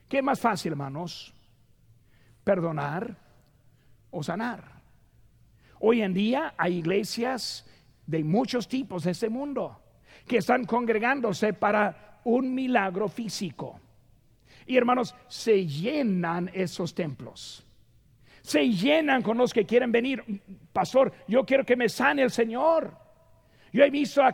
¿Qué 0.09 0.19
es 0.19 0.25
más 0.25 0.41
fácil, 0.41 0.73
hermanos? 0.73 1.35
¿Perdonar 2.43 3.17
o 4.11 4.23
sanar? 4.23 4.65
Hoy 5.81 6.03
en 6.03 6.15
día 6.15 6.55
hay 6.57 6.79
iglesias 6.79 7.65
de 8.09 8.25
muchos 8.25 8.67
tipos 8.67 9.05
de 9.05 9.11
este 9.11 9.29
mundo 9.29 9.81
que 10.27 10.39
están 10.39 10.65
congregándose 10.65 11.53
para 11.53 12.21
un 12.25 12.55
milagro 12.55 13.09
físico. 13.09 13.79
Y 14.67 14.77
hermanos, 14.77 15.15
se 15.29 15.67
llenan 15.67 16.51
esos 16.53 16.95
templos. 16.95 17.65
Se 18.43 18.67
llenan 18.69 19.23
con 19.23 19.37
los 19.37 19.53
que 19.53 19.67
quieren 19.67 19.93
venir. 19.93 20.25
Pastor, 20.73 21.13
yo 21.27 21.45
quiero 21.45 21.65
que 21.65 21.77
me 21.77 21.89
sane 21.89 22.23
el 22.23 22.31
Señor. 22.31 22.97
Yo 23.73 23.85
he 23.85 23.91
visto 23.91 24.23
a, 24.23 24.33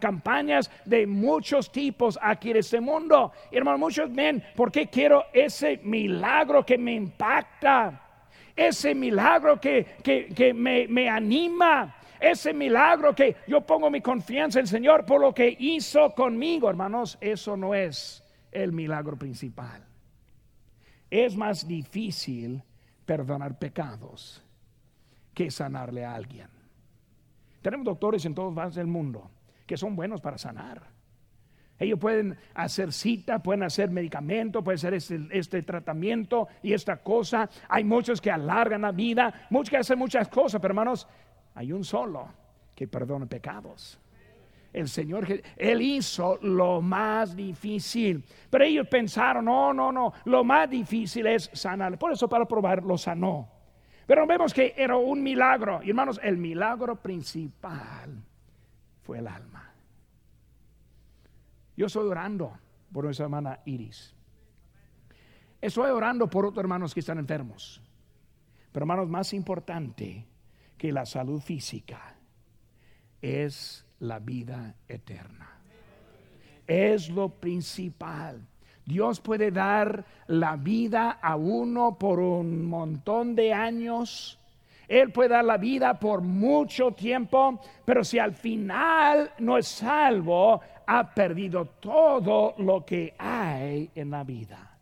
campañas 0.00 0.70
de 0.84 1.04
muchos 1.04 1.72
tipos 1.72 2.16
aquí 2.22 2.52
en 2.52 2.58
este 2.58 2.80
mundo. 2.80 3.32
hermanos, 3.50 3.80
muchos 3.80 4.12
ven, 4.12 4.42
porque 4.54 4.86
quiero 4.86 5.24
ese 5.32 5.80
milagro 5.82 6.64
que 6.64 6.78
me 6.78 6.92
impacta? 6.94 8.02
Ese 8.54 8.94
milagro 8.94 9.60
que, 9.60 10.52
me, 10.54 10.86
me 10.86 11.08
anima 11.08 11.95
ese 12.20 12.52
milagro 12.52 13.14
que 13.14 13.36
yo 13.46 13.60
pongo 13.60 13.90
mi 13.90 14.00
confianza 14.00 14.58
en 14.58 14.64
el 14.64 14.68
Señor 14.68 15.04
por 15.04 15.20
lo 15.20 15.34
que 15.34 15.56
hizo 15.58 16.14
conmigo, 16.14 16.68
hermanos, 16.70 17.18
eso 17.20 17.56
no 17.56 17.74
es 17.74 18.24
el 18.52 18.72
milagro 18.72 19.16
principal. 19.16 19.84
Es 21.10 21.36
más 21.36 21.66
difícil 21.66 22.62
perdonar 23.04 23.58
pecados 23.58 24.42
que 25.32 25.50
sanarle 25.50 26.04
a 26.04 26.14
alguien. 26.14 26.48
Tenemos 27.62 27.84
doctores 27.84 28.24
en 28.24 28.34
todos 28.34 28.54
lados 28.54 28.74
del 28.74 28.86
mundo 28.86 29.30
que 29.66 29.76
son 29.76 29.96
buenos 29.96 30.20
para 30.20 30.38
sanar. 30.38 30.96
Ellos 31.78 31.98
pueden 31.98 32.38
hacer 32.54 32.92
cita, 32.92 33.40
pueden 33.40 33.62
hacer 33.62 33.90
medicamento, 33.90 34.64
pueden 34.64 34.78
hacer 34.78 34.94
este, 34.94 35.20
este, 35.30 35.62
tratamiento 35.62 36.48
y 36.62 36.72
esta 36.72 36.96
cosa. 36.96 37.50
Hay 37.68 37.84
muchos 37.84 38.20
que 38.20 38.30
alargan 38.30 38.80
la 38.80 38.92
vida, 38.92 39.46
muchos 39.50 39.70
que 39.70 39.76
hacen 39.76 39.98
muchas 39.98 40.28
cosas, 40.28 40.60
pero 40.60 40.72
hermanos, 40.72 41.06
hay 41.56 41.72
un 41.72 41.84
solo 41.84 42.28
que 42.74 42.86
perdona 42.86 43.26
pecados. 43.26 43.98
El 44.72 44.88
Señor, 44.88 45.26
Él 45.56 45.80
hizo 45.80 46.38
lo 46.42 46.82
más 46.82 47.34
difícil. 47.34 48.22
Pero 48.50 48.64
ellos 48.64 48.86
pensaron, 48.88 49.46
no, 49.46 49.72
no, 49.72 49.90
no, 49.90 50.12
lo 50.26 50.44
más 50.44 50.68
difícil 50.68 51.26
es 51.26 51.50
sanar. 51.54 51.98
Por 51.98 52.12
eso 52.12 52.28
para 52.28 52.44
probar 52.44 52.84
lo 52.84 52.98
sanó. 52.98 53.48
Pero 54.06 54.26
vemos 54.26 54.52
que 54.52 54.74
era 54.76 54.98
un 54.98 55.22
milagro. 55.22 55.80
Y 55.82 55.88
hermanos, 55.88 56.20
el 56.22 56.36
milagro 56.36 56.94
principal 56.96 58.22
fue 59.02 59.18
el 59.18 59.26
alma. 59.26 59.72
Yo 61.74 61.86
estoy 61.86 62.06
orando 62.06 62.52
por 62.92 63.04
nuestra 63.04 63.24
hermana 63.24 63.60
Iris. 63.64 64.14
Estoy 65.58 65.90
orando 65.90 66.28
por 66.28 66.44
otros 66.44 66.62
hermanos 66.62 66.92
que 66.92 67.00
están 67.00 67.18
enfermos. 67.18 67.80
Pero 68.72 68.84
hermanos, 68.84 69.08
más 69.08 69.32
importante 69.32 70.26
que 70.76 70.92
la 70.92 71.06
salud 71.06 71.40
física 71.40 72.14
es 73.20 73.84
la 74.00 74.18
vida 74.18 74.74
eterna. 74.88 75.50
Es 76.66 77.08
lo 77.08 77.28
principal. 77.28 78.46
Dios 78.84 79.20
puede 79.20 79.50
dar 79.50 80.04
la 80.26 80.56
vida 80.56 81.10
a 81.10 81.36
uno 81.36 81.98
por 81.98 82.20
un 82.20 82.64
montón 82.64 83.34
de 83.34 83.52
años. 83.52 84.38
Él 84.86 85.10
puede 85.10 85.30
dar 85.30 85.44
la 85.44 85.56
vida 85.56 85.98
por 85.98 86.20
mucho 86.20 86.92
tiempo, 86.92 87.60
pero 87.84 88.04
si 88.04 88.18
al 88.18 88.32
final 88.32 89.32
no 89.38 89.58
es 89.58 89.66
salvo, 89.66 90.60
ha 90.86 91.12
perdido 91.12 91.64
todo 91.80 92.54
lo 92.58 92.84
que 92.84 93.14
hay 93.18 93.90
en 93.94 94.10
la 94.10 94.22
vida. 94.22 94.78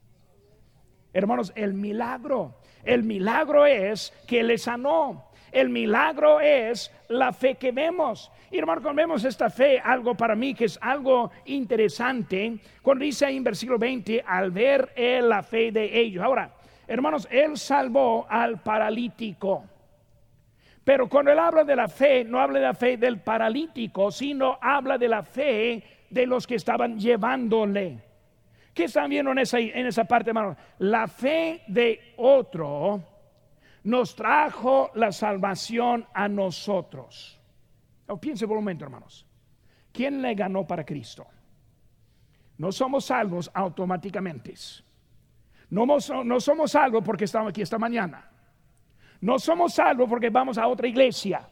Hermanos, 1.15 1.53
el 1.55 1.73
milagro, 1.73 2.57
el 2.83 3.05
milagro 3.05 3.65
es 3.65 4.13
que 4.27 4.43
le 4.43 4.59
sanó. 4.59 5.31
El 5.55 5.69
milagro 5.69 6.40
es 6.40 6.90
la 7.07 7.33
fe 7.33 7.55
que 7.55 7.71
vemos. 7.71 8.29
Y 8.51 8.59
hermano, 8.59 8.83
cuando 8.83 9.01
vemos 9.01 9.25
esta 9.25 9.49
fe, 9.49 9.79
algo 9.79 10.17
para 10.17 10.35
mí 10.35 10.53
que 10.53 10.64
es 10.64 10.77
algo 10.83 11.31
interesante, 11.45 12.59
cuando 12.83 13.05
dice 13.05 13.27
ahí 13.27 13.37
en 13.37 13.45
versículo 13.45 13.79
20, 13.79 14.25
al 14.27 14.51
ver 14.51 14.93
la 14.97 15.45
fe 15.45 15.71
de 15.71 15.97
ellos. 15.97 16.25
Ahora, 16.25 16.51
hermanos, 16.88 17.29
él 17.31 17.57
salvó 17.57 18.27
al 18.29 18.62
paralítico. 18.64 19.64
Pero 20.83 21.09
cuando 21.09 21.31
él 21.31 21.38
habla 21.38 21.62
de 21.62 21.77
la 21.77 21.87
fe, 21.87 22.25
no 22.25 22.40
habla 22.40 22.59
de 22.59 22.67
la 22.67 22.75
fe 22.75 22.97
del 22.97 23.21
paralítico, 23.21 24.11
sino 24.11 24.59
habla 24.61 24.99
de 24.99 25.09
la 25.09 25.23
fe 25.23 25.85
de 26.11 26.27
los 26.27 26.49
que 26.49 26.57
estaban 26.57 26.99
llevándole. 26.99 28.01
¿Qué 28.75 28.85
están 28.85 29.09
viendo 29.09 29.31
en 29.31 29.38
esa, 29.38 29.61
en 29.61 29.87
esa 29.87 30.05
parte, 30.05 30.31
hermano? 30.31 30.57
La 30.79 31.07
fe 31.07 31.62
de 31.69 32.14
otro 32.17 33.13
nos 33.85 34.16
trajo 34.16 34.90
la 34.94 35.12
salvación 35.12 36.07
a 36.12 36.27
nosotros. 36.27 37.40
Oh, 38.09 38.18
piense 38.18 38.47
por 38.47 38.57
un 38.57 38.64
momento, 38.64 38.85
hermanos. 38.85 39.27
¿Quién 39.92 40.20
le 40.20 40.35
ganó 40.35 40.66
para 40.66 40.85
Cristo? 40.85 41.27
No 42.59 42.73
somos 42.73 43.05
salvos 43.05 43.51
automáticamente. 43.53 44.55
No, 45.70 46.01
somos 46.40 46.70
salvos 46.70 47.05
porque 47.05 47.25
estamos 47.25 47.51
aquí 47.51 47.62
esta 47.62 47.79
mañana. 47.79 48.31
No 49.20 49.38
somos 49.38 49.75
salvos 49.75 50.09
porque 50.09 50.31
vamos 50.31 50.57
a 50.57 50.66
otra 50.66 50.88
iglesia. 50.88 51.49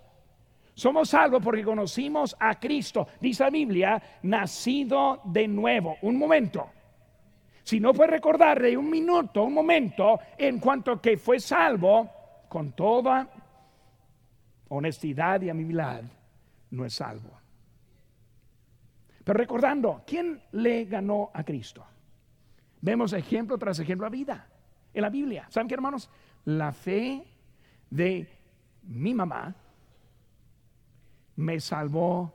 Somos 0.75 1.11
salvos 1.11 1.43
porque 1.43 1.63
conocimos 1.63 2.35
a 2.39 2.59
Cristo. 2.59 3.07
Dice 3.21 3.45
la 3.45 3.51
Biblia, 3.51 4.03
nacido 4.23 5.21
de 5.25 5.47
nuevo. 5.49 5.97
Un 6.03 6.17
momento. 6.17 6.71
Si 7.63 7.79
no 7.79 7.93
puede 7.93 8.11
recordar 8.11 8.61
de 8.61 8.77
un 8.77 8.89
minuto, 8.91 9.45
un 9.45 9.55
momento, 9.55 10.19
en 10.39 10.59
cuanto 10.59 11.01
que 11.01 11.17
fue 11.17 11.39
salvo, 11.39 12.22
con 12.53 12.73
toda 12.73 13.31
honestidad 14.69 15.41
y 15.41 15.49
amabilidad, 15.49 16.03
no 16.71 16.85
es 16.85 16.93
salvo. 16.93 17.31
Pero 19.25 19.39
recordando, 19.39 20.03
¿quién 20.07 20.43
le 20.53 20.85
ganó 20.85 21.31
a 21.33 21.45
Cristo? 21.45 21.83
Vemos 22.83 23.15
ejemplo 23.15 23.57
tras 23.57 23.79
ejemplo 23.79 24.07
a 24.07 24.11
vida 24.11 24.47
en 24.93 25.01
la 25.01 25.09
Biblia. 25.09 25.47
¿Saben 25.49 25.67
qué, 25.67 25.73
hermanos? 25.73 26.11
La 26.45 26.73
fe 26.73 27.25
de 27.89 28.29
mi 28.83 29.15
mamá 29.15 29.57
me 31.37 31.59
salvó 31.59 32.35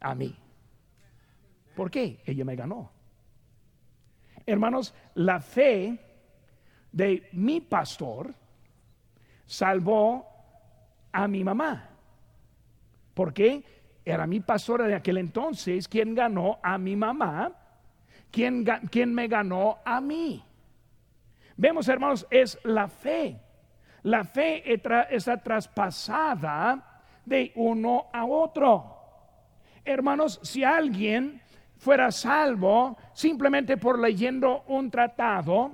a 0.00 0.14
mí. 0.14 0.34
¿Por 1.76 1.90
qué? 1.90 2.22
Ella 2.24 2.46
me 2.46 2.56
ganó. 2.56 2.90
Hermanos, 4.46 4.94
la 5.16 5.38
fe 5.38 6.00
de 6.92 7.28
mi 7.32 7.60
pastor 7.60 8.34
salvó 9.48 10.26
a 11.10 11.26
mi 11.26 11.42
mamá. 11.42 11.88
Porque 13.14 13.64
era 14.04 14.26
mi 14.26 14.38
pastora 14.40 14.86
de 14.86 14.94
aquel 14.94 15.18
entonces 15.18 15.88
quien 15.88 16.14
ganó 16.14 16.60
a 16.62 16.78
mi 16.78 16.94
mamá, 16.94 17.52
quien, 18.30 18.64
quien 18.90 19.12
me 19.12 19.26
ganó 19.26 19.78
a 19.84 20.00
mí. 20.00 20.44
Vemos, 21.56 21.88
hermanos, 21.88 22.26
es 22.30 22.58
la 22.62 22.86
fe. 22.86 23.40
La 24.04 24.22
fe 24.22 24.62
está 24.72 25.42
traspasada 25.42 27.02
de 27.24 27.50
uno 27.56 28.06
a 28.12 28.24
otro. 28.24 28.94
Hermanos, 29.84 30.38
si 30.42 30.62
alguien 30.62 31.42
fuera 31.78 32.12
salvo 32.12 32.96
simplemente 33.12 33.76
por 33.76 33.98
leyendo 33.98 34.62
un 34.68 34.90
tratado, 34.90 35.72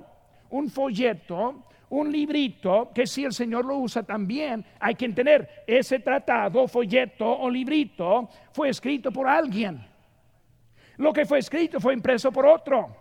un 0.49 0.69
folleto, 0.69 1.65
un 1.89 2.11
librito 2.11 2.91
que 2.93 3.05
si 3.05 3.25
el 3.25 3.33
Señor 3.33 3.65
lo 3.65 3.77
usa 3.77 4.03
también, 4.03 4.65
hay 4.79 4.95
que 4.95 5.05
entender, 5.05 5.63
ese 5.67 5.99
tratado, 5.99 6.67
folleto 6.67 7.25
o 7.27 7.49
librito 7.49 8.29
fue 8.51 8.69
escrito 8.69 9.11
por 9.11 9.27
alguien. 9.27 9.85
Lo 10.97 11.11
que 11.13 11.25
fue 11.25 11.39
escrito 11.39 11.79
fue 11.79 11.93
impreso 11.93 12.31
por 12.31 12.45
otro. 12.45 12.95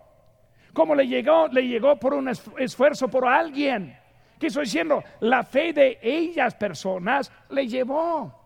Como 0.73 0.95
le 0.95 1.07
llegó, 1.07 1.47
le 1.49 1.67
llegó 1.67 1.97
por 1.97 2.15
un 2.15 2.29
esfuerzo 2.29 3.09
por 3.09 3.27
alguien. 3.27 3.97
¿Qué 4.39 4.49
estoy 4.49 4.65
diciendo? 4.65 5.03
La 5.21 5.45
fe 5.45 5.73
de 5.73 5.99
ellas 6.03 6.55
personas 6.55 7.31
le 7.51 7.67
llevó. 7.69 8.43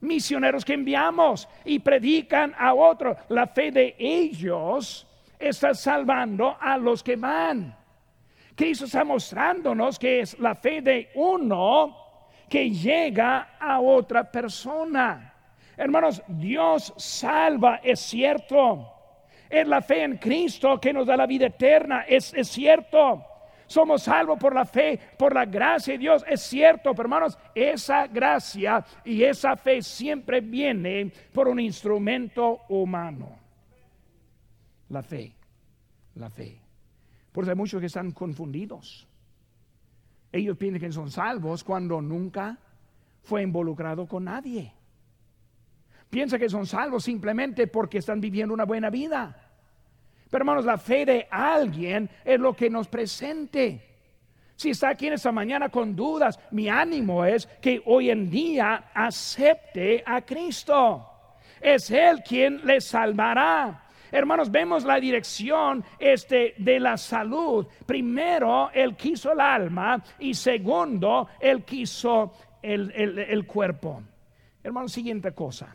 Misioneros 0.00 0.64
que 0.64 0.74
enviamos 0.74 1.48
y 1.64 1.78
predican 1.78 2.52
a 2.58 2.74
otro. 2.74 3.16
La 3.28 3.46
fe 3.46 3.70
de 3.70 3.94
ellos 3.98 5.06
está 5.38 5.74
salvando 5.74 6.56
a 6.60 6.76
los 6.76 7.04
que 7.04 7.14
van. 7.14 7.81
Cristo 8.54 8.84
está 8.84 9.04
mostrándonos 9.04 9.98
que 9.98 10.20
es 10.20 10.38
la 10.38 10.54
fe 10.54 10.82
de 10.82 11.10
uno 11.14 11.96
que 12.48 12.70
llega 12.70 13.56
a 13.58 13.80
otra 13.80 14.30
persona. 14.30 15.34
Hermanos, 15.76 16.22
Dios 16.28 16.92
salva, 16.96 17.80
es 17.82 18.00
cierto. 18.00 18.88
Es 19.48 19.66
la 19.66 19.80
fe 19.82 20.04
en 20.04 20.16
Cristo 20.18 20.78
que 20.80 20.92
nos 20.92 21.06
da 21.06 21.16
la 21.16 21.26
vida 21.26 21.46
eterna, 21.46 22.04
es, 22.08 22.32
es 22.34 22.48
cierto. 22.48 23.24
Somos 23.66 24.02
salvos 24.02 24.38
por 24.38 24.54
la 24.54 24.66
fe, 24.66 24.98
por 25.16 25.34
la 25.34 25.46
gracia 25.46 25.94
de 25.94 25.98
Dios, 25.98 26.24
es 26.28 26.42
cierto, 26.42 26.94
pero 26.94 27.04
hermanos, 27.06 27.38
esa 27.54 28.06
gracia 28.06 28.84
y 29.02 29.22
esa 29.22 29.56
fe 29.56 29.80
siempre 29.80 30.42
viene 30.42 31.10
por 31.32 31.48
un 31.48 31.58
instrumento 31.58 32.60
humano. 32.68 33.38
La 34.90 35.02
fe, 35.02 35.32
la 36.16 36.28
fe. 36.28 36.61
Por 37.32 37.44
eso 37.44 37.50
hay 37.50 37.56
muchos 37.56 37.80
que 37.80 37.86
están 37.86 38.12
confundidos. 38.12 39.08
Ellos 40.30 40.56
piensan 40.56 40.80
que 40.80 40.92
son 40.92 41.10
salvos 41.10 41.64
cuando 41.64 42.00
nunca 42.00 42.58
fue 43.22 43.42
involucrado 43.42 44.06
con 44.06 44.24
nadie. 44.24 44.72
Piensa 46.08 46.38
que 46.38 46.48
son 46.48 46.66
salvos 46.66 47.04
simplemente 47.04 47.66
porque 47.66 47.98
están 47.98 48.20
viviendo 48.20 48.52
una 48.52 48.64
buena 48.64 48.90
vida. 48.90 49.50
Pero 50.30 50.42
hermanos, 50.42 50.64
la 50.64 50.78
fe 50.78 51.04
de 51.04 51.26
alguien 51.30 52.08
es 52.24 52.38
lo 52.38 52.54
que 52.54 52.70
nos 52.70 52.88
presente. 52.88 53.92
Si 54.56 54.70
está 54.70 54.90
aquí 54.90 55.06
en 55.06 55.14
esta 55.14 55.32
mañana 55.32 55.70
con 55.70 55.96
dudas, 55.96 56.38
mi 56.50 56.68
ánimo 56.68 57.24
es 57.24 57.46
que 57.60 57.82
hoy 57.86 58.10
en 58.10 58.30
día 58.30 58.90
acepte 58.94 60.02
a 60.06 60.22
Cristo. 60.22 61.08
Es 61.60 61.90
Él 61.90 62.22
quien 62.26 62.64
le 62.64 62.80
salvará. 62.80 63.81
Hermanos, 64.12 64.50
vemos 64.50 64.84
la 64.84 65.00
dirección 65.00 65.82
este, 65.98 66.54
de 66.58 66.78
la 66.78 66.98
salud. 66.98 67.66
Primero, 67.86 68.70
Él 68.74 68.94
quiso 68.94 69.32
el 69.32 69.40
alma 69.40 70.04
y 70.18 70.34
segundo, 70.34 71.28
Él 71.40 71.64
quiso 71.64 72.34
el, 72.60 73.46
cuerpo. 73.46 74.02
Hermanos, 74.62 74.92
siguiente 74.92 75.32
cosa. 75.32 75.74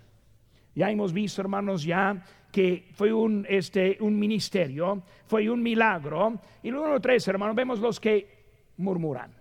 Ya 0.75 0.91
hemos 0.91 1.11
visto, 1.11 1.41
hermanos, 1.41 1.83
ya 1.83 2.23
que 2.51 2.87
fue 2.93 3.11
un, 3.11 3.43
este, 3.49 3.97
un 4.01 4.19
ministerio, 4.19 5.01
fue 5.25 5.49
un 5.49 5.63
milagro. 5.63 6.39
Y 6.61 6.69
luego 6.69 7.01
tres, 7.01 7.27
hermanos, 7.27 7.55
vemos 7.55 7.79
los 7.79 7.99
que 7.99 8.37
murmuran. 8.77 9.31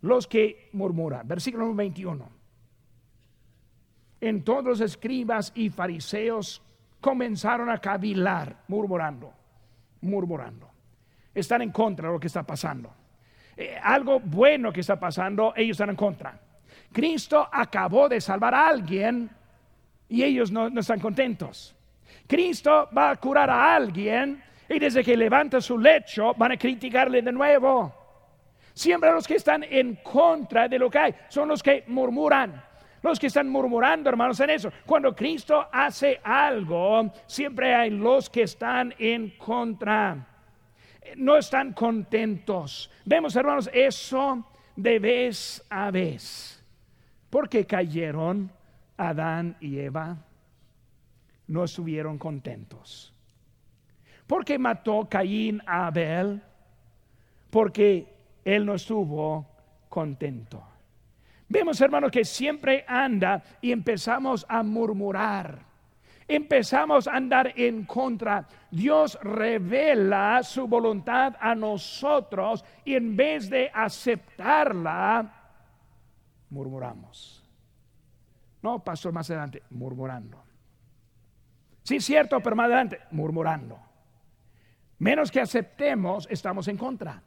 Los 0.00 0.26
que 0.26 0.70
murmuran. 0.72 1.28
Versículo 1.28 1.74
21. 1.74 2.26
En 4.22 4.42
todos 4.42 4.64
los 4.64 4.80
escribas 4.80 5.52
y 5.54 5.68
fariseos 5.68 6.62
comenzaron 7.04 7.68
a 7.68 7.76
cavilar, 7.76 8.64
murmurando, 8.66 9.30
murmurando. 10.00 10.70
Están 11.34 11.60
en 11.60 11.70
contra 11.70 12.08
de 12.08 12.14
lo 12.14 12.18
que 12.18 12.28
está 12.28 12.44
pasando. 12.44 12.94
Eh, 13.54 13.78
algo 13.82 14.20
bueno 14.20 14.72
que 14.72 14.80
está 14.80 14.98
pasando, 14.98 15.52
ellos 15.54 15.74
están 15.74 15.90
en 15.90 15.96
contra. 15.96 16.40
Cristo 16.90 17.46
acabó 17.52 18.08
de 18.08 18.22
salvar 18.22 18.54
a 18.54 18.68
alguien 18.68 19.28
y 20.08 20.22
ellos 20.22 20.50
no, 20.50 20.68
están 20.80 20.98
contentos. 20.98 21.76
Cristo 22.26 22.88
va 22.96 23.10
a 23.10 23.16
curar 23.16 23.50
a 23.50 23.74
alguien 23.74 24.42
y 24.66 24.78
desde 24.78 25.04
que 25.04 25.14
levanta 25.14 25.60
su 25.60 25.78
lecho 25.78 26.32
van 26.32 26.52
a 26.52 26.56
criticarle 26.56 27.20
de 27.20 27.32
nuevo. 27.32 27.94
Siempre 28.72 29.12
los 29.12 29.28
que 29.28 29.34
están 29.34 29.62
en 29.62 29.96
contra 29.96 30.68
de 30.68 30.78
lo 30.78 30.88
que 30.88 30.98
hay 30.98 31.14
son 31.28 31.48
los 31.48 31.62
que 31.62 31.84
murmuran. 31.86 32.64
Los 33.04 33.20
que 33.20 33.26
están 33.26 33.50
murmurando, 33.50 34.08
hermanos, 34.08 34.40
en 34.40 34.48
eso. 34.48 34.72
Cuando 34.86 35.14
Cristo 35.14 35.68
hace 35.70 36.18
algo, 36.24 37.12
siempre 37.26 37.74
hay 37.74 37.90
los 37.90 38.30
que 38.30 38.44
están 38.44 38.94
en 38.98 39.36
contra. 39.36 40.26
No 41.14 41.36
están 41.36 41.74
contentos. 41.74 42.90
Vemos, 43.04 43.36
hermanos, 43.36 43.68
eso 43.74 44.50
de 44.74 44.98
vez 44.98 45.62
a 45.68 45.90
vez. 45.90 46.64
Porque 47.28 47.66
cayeron 47.66 48.50
Adán 48.96 49.58
y 49.60 49.80
Eva. 49.80 50.16
No 51.46 51.64
estuvieron 51.64 52.16
contentos. 52.16 53.12
Porque 54.26 54.58
mató 54.58 55.06
Caín 55.10 55.60
a 55.66 55.88
Abel. 55.88 56.40
Porque 57.50 58.08
él 58.46 58.64
no 58.64 58.76
estuvo 58.76 59.46
contento. 59.90 60.73
Vemos, 61.54 61.80
hermanos, 61.80 62.10
que 62.10 62.24
siempre 62.24 62.84
anda 62.88 63.40
y 63.60 63.70
empezamos 63.70 64.44
a 64.48 64.64
murmurar. 64.64 65.60
Empezamos 66.26 67.06
a 67.06 67.12
andar 67.14 67.52
en 67.54 67.84
contra. 67.84 68.44
Dios 68.72 69.16
revela 69.22 70.42
su 70.42 70.66
voluntad 70.66 71.36
a 71.38 71.54
nosotros 71.54 72.64
y 72.84 72.96
en 72.96 73.16
vez 73.16 73.48
de 73.48 73.70
aceptarla, 73.72 75.32
murmuramos. 76.50 77.48
No, 78.60 78.82
pastor, 78.82 79.12
más 79.12 79.30
adelante, 79.30 79.62
murmurando. 79.70 80.42
Sí, 81.84 82.00
cierto, 82.00 82.40
pero 82.40 82.56
más 82.56 82.64
adelante, 82.64 82.98
murmurando. 83.12 83.78
Menos 84.98 85.30
que 85.30 85.40
aceptemos, 85.40 86.26
estamos 86.28 86.66
en 86.66 86.76
contra. 86.76 87.22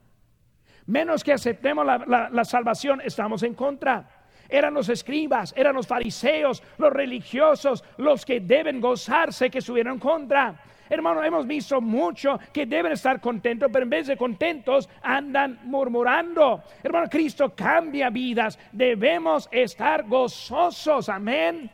Menos 0.88 1.22
que 1.22 1.32
aceptemos 1.34 1.86
la, 1.86 2.46
salvación, 2.46 3.02
estamos 3.04 3.44
en 3.44 3.54
contra 3.54 4.17
eran 4.50 4.74
los 4.74 4.90
escribas, 4.90 5.54
eran 5.56 5.76
los 5.76 5.88
fariseos, 5.88 6.64
los 6.78 6.92
religiosos, 6.92 7.84
los 7.98 8.26
que 8.26 8.40
deben 8.40 8.82
gozarse 8.82 9.50
que 9.50 9.60
estuvieron 9.60 9.94
en 9.94 10.00
contra. 10.00 10.64
Hermano, 10.90 11.22
hemos 11.24 11.46
visto 11.46 11.82
mucho 11.82 12.40
que 12.54 12.66
deben 12.66 12.94
estar 12.94 13.20
contentos, 13.20 13.70
pero 13.72 13.84
en 13.84 13.90
vez 13.90 14.08
de 14.08 14.16
contentos 14.16 14.90
andan 15.02 15.60
murmurando. 15.64 16.64
Hermano, 16.82 17.10
Cristo 17.10 17.54
cambia 17.54 18.10
vidas. 18.10 18.58
Debemos 18.72 19.50
estar 19.52 20.08
gozosos. 20.08 21.10
Amén. 21.10 21.70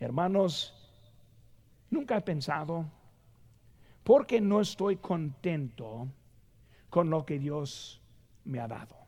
Hermanos, 0.00 0.74
nunca 1.90 2.16
he 2.16 2.20
pensado, 2.22 2.86
¿por 4.02 4.26
qué 4.26 4.40
no 4.40 4.60
estoy 4.60 4.96
contento? 4.96 6.08
con 6.96 7.10
lo 7.10 7.26
que 7.26 7.38
Dios 7.38 8.00
me 8.44 8.58
ha 8.58 8.66
dado. 8.66 9.05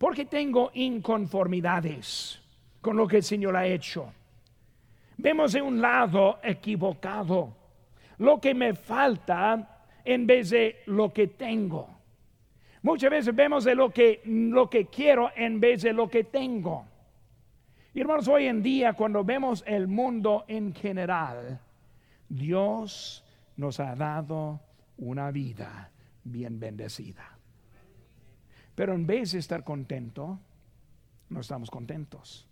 Porque 0.00 0.24
tengo 0.24 0.70
inconformidades 0.72 2.40
con 2.80 2.96
lo 2.96 3.06
que 3.06 3.18
el 3.18 3.22
Señor 3.22 3.54
ha 3.54 3.66
hecho. 3.66 4.10
Vemos 5.18 5.52
de 5.52 5.60
un 5.60 5.78
lado 5.78 6.38
equivocado 6.42 7.54
lo 8.16 8.40
que 8.40 8.54
me 8.54 8.72
falta 8.72 9.84
en 10.02 10.26
vez 10.26 10.48
de 10.48 10.76
lo 10.86 11.12
que 11.12 11.26
tengo. 11.26 11.86
Muchas 12.80 13.10
veces 13.10 13.36
vemos 13.36 13.64
de 13.64 13.74
lo 13.74 13.90
que, 13.90 14.22
lo 14.24 14.70
que 14.70 14.86
quiero 14.86 15.32
en 15.36 15.60
vez 15.60 15.82
de 15.82 15.92
lo 15.92 16.08
que 16.08 16.24
tengo. 16.24 16.86
Y 17.92 18.00
hermanos, 18.00 18.26
hoy 18.26 18.46
en 18.46 18.62
día 18.62 18.94
cuando 18.94 19.22
vemos 19.22 19.62
el 19.66 19.86
mundo 19.86 20.46
en 20.48 20.72
general, 20.72 21.60
Dios 22.26 23.22
nos 23.54 23.78
ha 23.80 23.94
dado 23.94 24.60
una 24.96 25.30
vida 25.30 25.90
bien 26.24 26.58
bendecida. 26.58 27.39
Pero 28.74 28.94
en 28.94 29.06
vez 29.06 29.32
de 29.32 29.38
estar 29.38 29.64
contento, 29.64 30.38
no 31.28 31.40
estamos 31.40 31.70
contentos. 31.70 32.46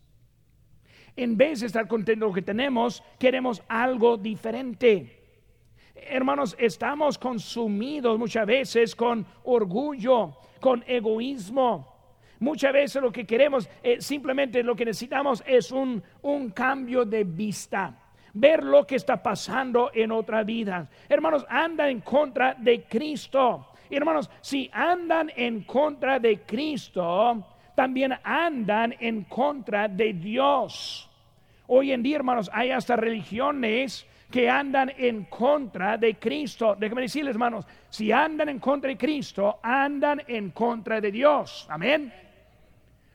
En 1.17 1.37
vez 1.37 1.61
de 1.61 1.67
estar 1.67 1.89
contento 1.89 2.27
con 2.27 2.31
lo 2.31 2.35
que 2.35 2.43
tenemos, 2.43 3.03
queremos 3.19 3.63
algo 3.69 4.17
diferente. 4.17 5.19
Hermanos, 5.95 6.55
estamos 6.59 7.19
consumidos 7.19 8.19
muchas 8.19 8.47
veces 8.47 8.95
con 8.95 9.27
orgullo, 9.45 10.37
con 10.61 10.85
egoísmo. 10.87 11.97
Muchas 12.41 12.73
veces 12.73 13.03
lo 13.03 13.11
que 13.11 13.27
queremos, 13.27 13.69
eh, 13.83 14.01
simplemente 14.01 14.63
lo 14.63 14.77
que 14.77 14.85
necesitamos 14.85 15.43
es 15.45 15.73
un, 15.73 16.03
un 16.23 16.51
cambio 16.51 17.05
de 17.05 17.25
vista 17.25 17.99
ver 18.33 18.63
lo 18.63 18.87
que 18.87 18.97
está 18.97 19.21
pasando 19.21 19.91
en 19.93 20.13
otra 20.13 20.45
vida. 20.45 20.89
Hermanos, 21.09 21.45
anda 21.49 21.89
en 21.89 22.01
contra 22.01 22.55
de 22.55 22.85
Cristo. 22.85 23.69
Hermanos, 23.97 24.31
si 24.41 24.71
andan 24.73 25.31
en 25.35 25.63
contra 25.63 26.19
de 26.19 26.41
Cristo, 26.43 27.45
también 27.75 28.13
andan 28.23 28.95
en 28.99 29.25
contra 29.25 29.89
de 29.89 30.13
Dios. 30.13 31.09
Hoy 31.69 31.93
en 31.93 32.03
día, 32.03 32.17
hermanos, 32.17 32.51
hay 32.53 32.71
hasta 32.71 32.97
religiones 32.97 34.07
que 34.31 34.49
andan 34.49 34.93
en 34.97 35.25
contra 35.25 35.97
de 35.97 36.19
Cristo. 36.19 36.77
Déjenme 36.79 37.03
decirles, 37.03 37.33
hermanos, 37.33 37.67
si 37.89 38.13
andan 38.13 38.49
en 38.49 38.59
contra 38.59 38.89
de 38.89 38.97
Cristo, 38.97 39.59
andan 39.63 40.23
en 40.27 40.51
contra 40.51 41.01
de 41.01 41.11
Dios. 41.11 41.67
Amén. 41.71 42.13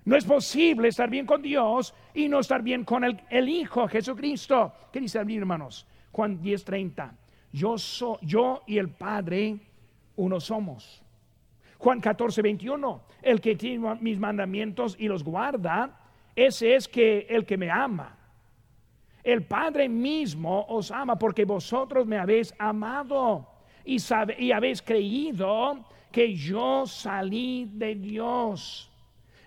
No 0.05 0.17
es 0.17 0.25
posible 0.25 0.89
estar 0.89 1.09
bien 1.09 1.25
con 1.25 1.41
Dios 1.41 1.93
y 2.13 2.27
no 2.27 2.39
estar 2.39 2.61
bien 2.61 2.83
con 2.83 3.03
el, 3.03 3.49
Hijo 3.49 3.87
Jesucristo. 3.87 4.73
¿Qué 4.91 4.99
dice 4.99 5.23
mi 5.23 5.37
hermanos? 5.37 5.87
Juan 6.11 6.41
10:30. 6.41 7.11
Yo, 7.53 7.77
soy 7.77 8.17
yo 8.21 8.63
y 8.65 8.77
el 8.77 8.89
Padre 8.89 9.57
uno 10.15 10.39
somos. 10.39 11.03
Juan 11.77 12.01
14:21. 12.01 13.01
El 13.21 13.41
que 13.41 13.55
tiene 13.55 13.95
mis 13.99 14.19
mandamientos 14.19 14.95
y 14.99 15.07
los 15.07 15.23
guarda, 15.23 15.99
ese 16.35 16.75
es 16.75 16.87
que 16.87 17.27
el 17.29 17.45
que 17.45 17.57
me 17.57 17.69
ama. 17.69 18.17
El 19.23 19.43
Padre 19.43 19.87
mismo 19.87 20.65
os 20.67 20.91
ama 20.91 21.17
porque 21.17 21.45
vosotros 21.45 22.05
me 22.05 22.17
habéis 22.17 22.53
amado 22.59 23.47
y, 23.85 23.97
y 24.37 24.51
habéis 24.51 24.81
creído 24.81 25.85
que 26.11 26.33
yo 26.35 26.85
salí 26.85 27.69
de 27.71 27.95
Dios. 27.95 28.89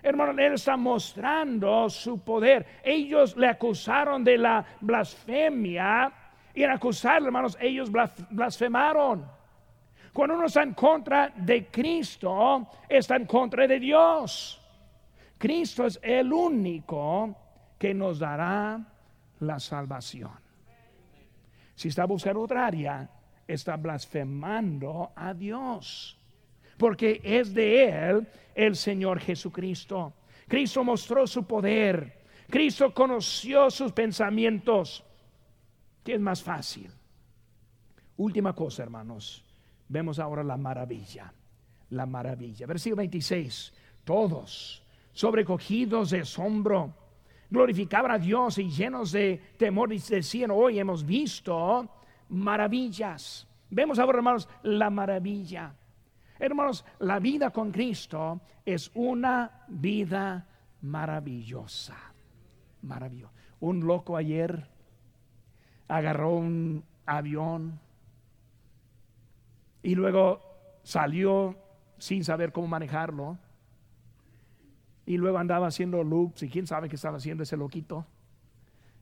Hermano, 0.03 0.33
Él 0.41 0.55
está 0.55 0.77
mostrando 0.77 1.91
su 1.91 2.21
poder. 2.21 2.67
Ellos 2.83 3.37
le 3.37 3.49
acusaron 3.49 4.23
de 4.25 4.39
la 4.39 4.65
blasfemia 4.81 6.13
y 6.55 6.63
en 6.63 6.71
acusarle, 6.71 7.27
hermanos, 7.27 7.59
ellos 7.61 7.91
blasfemaron. 8.31 9.36
Cuando 10.17 10.35
uno 10.35 10.47
está 10.47 10.63
en 10.63 10.73
contra 10.73 11.29
de 11.37 11.67
Cristo, 11.67 12.67
está 12.89 13.17
en 13.17 13.27
contra 13.27 13.67
de 13.67 13.79
Dios. 13.79 14.59
Cristo 15.37 15.85
es 15.85 16.01
el 16.03 16.33
único 16.33 17.37
que 17.79 17.93
nos 17.93 18.19
dará 18.19 18.81
la 19.41 19.61
salvación. 19.61 20.31
Si 21.75 21.89
está 21.89 22.07
buscando 22.07 22.41
otra 22.41 22.67
área, 22.67 23.11
está 23.47 23.77
blasfemando 23.77 25.13
a 25.15 25.35
Dios. 25.35 26.19
Porque 26.79 27.21
es 27.23 27.53
de 27.53 27.85
Él 27.85 28.27
el 28.55 28.75
Señor 28.75 29.21
Jesucristo. 29.21 30.15
Cristo 30.49 30.83
mostró 30.83 31.27
su 31.27 31.47
poder. 31.47 32.25
Cristo 32.49 32.95
conoció 32.95 33.71
sus 33.71 33.93
pensamientos. 33.93 35.05
¿Qué 36.03 36.15
es 36.15 36.21
más 36.21 36.43
fácil? 36.43 36.91
Última 38.17 38.55
cosa, 38.55 38.83
hermanos. 38.83 39.46
Vemos 39.89 40.19
ahora 40.19 40.43
la 40.43 40.57
maravilla. 40.57 41.33
La 41.91 42.07
maravilla. 42.07 42.67
Versículo 42.67 42.97
26. 42.99 43.73
Todos 44.05 44.83
sobrecogidos 45.13 46.11
de 46.11 46.21
asombro 46.21 46.95
glorificaban 47.51 48.11
a 48.11 48.19
Dios 48.19 48.59
y 48.59 48.69
llenos 48.69 49.13
de 49.13 49.41
temor 49.57 49.89
decían, 49.89 50.51
hoy 50.51 50.79
hemos 50.79 51.05
visto 51.05 51.89
maravillas. 52.29 53.47
Vemos 53.71 53.99
ahora, 53.99 54.19
hermanos, 54.19 54.49
la 54.63 54.91
maravilla. 54.91 55.75
Hermanos, 56.39 56.85
la 57.01 57.19
vida 57.19 57.51
con 57.51 57.71
Cristo 57.71 58.41
es 58.65 58.91
una 58.95 59.65
vida 59.69 60.47
maravillosa. 60.83 61.97
Maravillosa. 62.83 63.33
Un 63.61 63.87
loco 63.87 64.17
ayer 64.17 64.69
agarró 65.89 66.37
un 66.37 66.85
avión 67.07 67.81
y 69.87 69.95
luego 69.95 70.41
salió 70.83 71.57
sin 71.97 72.25
saber 72.25 72.51
cómo 72.51 72.67
manejarlo 72.67 73.39
y 75.07 75.17
luego 75.17 75.39
andaba 75.39 75.69
haciendo 75.69 76.03
loops 76.03 76.43
y 76.43 76.49
quién 76.49 76.67
sabe 76.67 76.89
qué 76.89 76.97
estaba 76.97 77.19
haciendo 77.19 77.45
ese 77.45 77.57
loquito. 77.57 78.05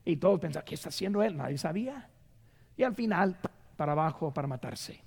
Y 0.05 0.17
todos 0.17 0.41
pensaban, 0.41 0.67
¿qué 0.67 0.75
está 0.75 0.91
haciendo 0.91 1.23
él? 1.23 1.39
Nadie 1.39 1.57
sabía. 1.57 2.11
Y 2.77 2.83
al 2.83 2.95
final, 2.95 3.39
para 3.79 3.93
abajo, 3.93 4.35
para 4.35 4.47
matarse. 4.47 5.03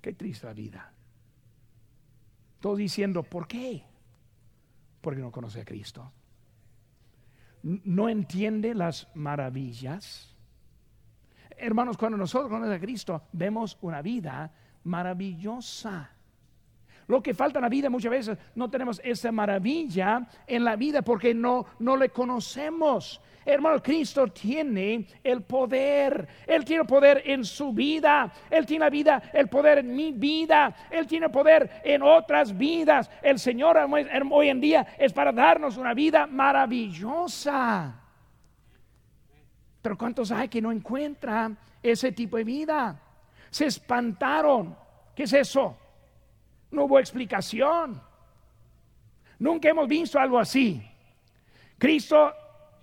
Qué 0.00 0.14
triste 0.14 0.46
la 0.46 0.54
vida. 0.54 0.94
Todos 2.58 2.78
diciendo, 2.78 3.22
¿por 3.22 3.46
qué? 3.46 3.84
Porque 5.02 5.20
no 5.20 5.30
conoce 5.30 5.60
a 5.60 5.64
Cristo. 5.66 6.10
No 7.62 8.08
entiende 8.08 8.74
las 8.74 9.14
maravillas. 9.14 10.34
Hermanos, 11.60 11.96
cuando 11.96 12.16
nosotros 12.16 12.50
conocemos 12.50 12.76
a 12.76 12.80
Cristo, 12.80 13.22
vemos 13.32 13.76
una 13.82 14.02
vida 14.02 14.50
maravillosa. 14.84 16.10
Lo 17.06 17.20
que 17.22 17.34
falta 17.34 17.58
en 17.58 17.64
la 17.64 17.68
vida 17.68 17.90
muchas 17.90 18.10
veces 18.10 18.38
no 18.54 18.70
tenemos 18.70 19.00
esa 19.02 19.32
maravilla 19.32 20.28
en 20.46 20.64
la 20.64 20.76
vida 20.76 21.02
porque 21.02 21.34
no, 21.34 21.66
no 21.80 21.96
le 21.96 22.10
conocemos. 22.10 23.20
Hermano, 23.44 23.82
Cristo 23.82 24.28
tiene 24.28 25.06
el 25.24 25.42
poder. 25.42 26.28
Él 26.46 26.64
tiene 26.64 26.84
poder 26.84 27.22
en 27.26 27.44
su 27.44 27.72
vida. 27.72 28.32
Él 28.48 28.64
tiene 28.64 28.84
la 28.84 28.90
vida, 28.90 29.22
el 29.32 29.48
poder 29.48 29.78
en 29.78 29.94
mi 29.94 30.12
vida. 30.12 30.72
Él 30.88 31.08
tiene 31.08 31.28
poder 31.30 31.82
en 31.82 32.02
otras 32.02 32.56
vidas. 32.56 33.10
El 33.22 33.40
Señor 33.40 33.76
hoy 34.30 34.48
en 34.48 34.60
día 34.60 34.86
es 34.96 35.12
para 35.12 35.32
darnos 35.32 35.76
una 35.78 35.94
vida 35.94 36.28
maravillosa. 36.28 37.99
Pero 39.82 39.96
¿cuántos 39.96 40.30
hay 40.30 40.48
que 40.48 40.60
no 40.60 40.72
encuentran 40.72 41.56
ese 41.82 42.12
tipo 42.12 42.36
de 42.36 42.44
vida? 42.44 43.00
Se 43.50 43.66
espantaron. 43.66 44.76
¿Qué 45.14 45.24
es 45.24 45.32
eso? 45.32 45.76
No 46.70 46.84
hubo 46.84 46.98
explicación. 46.98 48.00
Nunca 49.38 49.68
hemos 49.68 49.88
visto 49.88 50.18
algo 50.18 50.38
así. 50.38 50.82
Cristo 51.78 52.32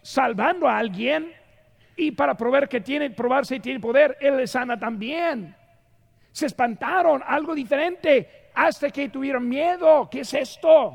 salvando 0.02 0.68
a 0.68 0.78
alguien 0.78 1.32
y 1.95 2.12
para 2.12 2.36
probar 2.36 2.68
que 2.68 2.82
tiene, 2.82 3.10
probarse 3.10 3.56
y 3.56 3.60
tiene 3.60 3.80
poder, 3.80 4.18
Él 4.20 4.38
le 4.38 4.48
sana 4.48 4.80
también. 4.80 5.56
Se 6.32 6.45
espantaron, 6.45 7.24
algo 7.26 7.54
diferente, 7.54 8.50
hasta 8.54 8.89
que 8.89 9.10
tuvieron 9.10 9.48
miedo. 9.48 10.08
¿Qué 10.10 10.22
es 10.22 10.34
esto? 10.34 10.93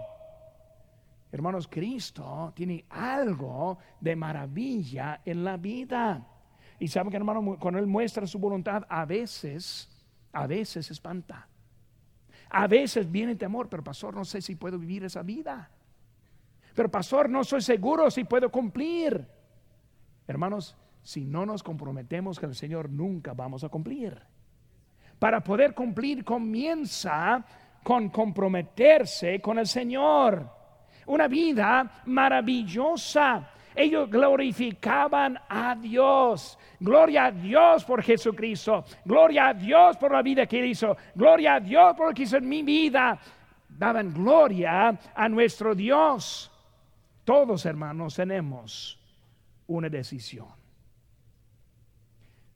Hermanos, 1.32 1.66
Cristo 1.66 2.52
tiene 2.54 2.84
algo 2.90 3.78
de 3.98 4.14
maravilla 4.14 5.22
en 5.24 5.42
la 5.42 5.56
vida. 5.56 6.26
Y 6.78 6.88
saben 6.88 7.10
que 7.10 7.16
hermano, 7.16 7.58
cuando 7.58 7.80
Él 7.80 7.86
muestra 7.86 8.26
su 8.26 8.38
voluntad, 8.38 8.84
a 8.86 9.06
veces, 9.06 9.88
a 10.32 10.46
veces 10.46 10.90
espanta. 10.90 11.48
A 12.50 12.66
veces 12.66 13.10
viene 13.10 13.34
temor, 13.34 13.70
pero 13.70 13.82
pastor, 13.82 14.14
no 14.14 14.26
sé 14.26 14.42
si 14.42 14.56
puedo 14.56 14.78
vivir 14.78 15.04
esa 15.04 15.22
vida. 15.22 15.70
Pero 16.74 16.90
pastor, 16.90 17.30
no 17.30 17.44
soy 17.44 17.62
seguro 17.62 18.10
si 18.10 18.24
puedo 18.24 18.50
cumplir. 18.50 19.26
Hermanos, 20.26 20.76
si 21.02 21.24
no 21.24 21.46
nos 21.46 21.62
comprometemos 21.62 22.38
con 22.38 22.50
el 22.50 22.56
Señor, 22.56 22.90
nunca 22.90 23.32
vamos 23.32 23.64
a 23.64 23.70
cumplir. 23.70 24.20
Para 25.18 25.42
poder 25.42 25.74
cumplir 25.74 26.24
comienza 26.26 27.42
con 27.82 28.10
comprometerse 28.10 29.40
con 29.40 29.58
el 29.58 29.66
Señor. 29.66 30.61
Una 31.06 31.28
vida 31.28 32.02
maravillosa 32.06 33.52
ellos 33.74 34.10
glorificaban 34.10 35.38
a 35.48 35.74
Dios. 35.74 36.58
Gloria 36.78 37.26
a 37.26 37.30
Dios 37.30 37.84
por 37.84 38.02
Jesucristo. 38.02 38.84
Gloria 39.04 39.48
a 39.48 39.54
Dios 39.54 39.96
por 39.96 40.12
la 40.12 40.22
vida 40.22 40.46
que 40.46 40.60
Él 40.60 40.66
hizo. 40.66 40.96
Gloria 41.14 41.54
a 41.54 41.60
Dios 41.60 41.96
por 41.96 42.08
lo 42.08 42.14
que 42.14 42.22
hizo 42.22 42.36
en 42.36 42.48
mi 42.48 42.62
vida. 42.62 43.18
Daban 43.68 44.12
gloria 44.12 44.98
a 45.14 45.28
nuestro 45.28 45.74
Dios. 45.74 46.50
Todos 47.24 47.64
hermanos 47.64 48.14
tenemos 48.14 48.98
una 49.66 49.88
decisión. 49.88 50.48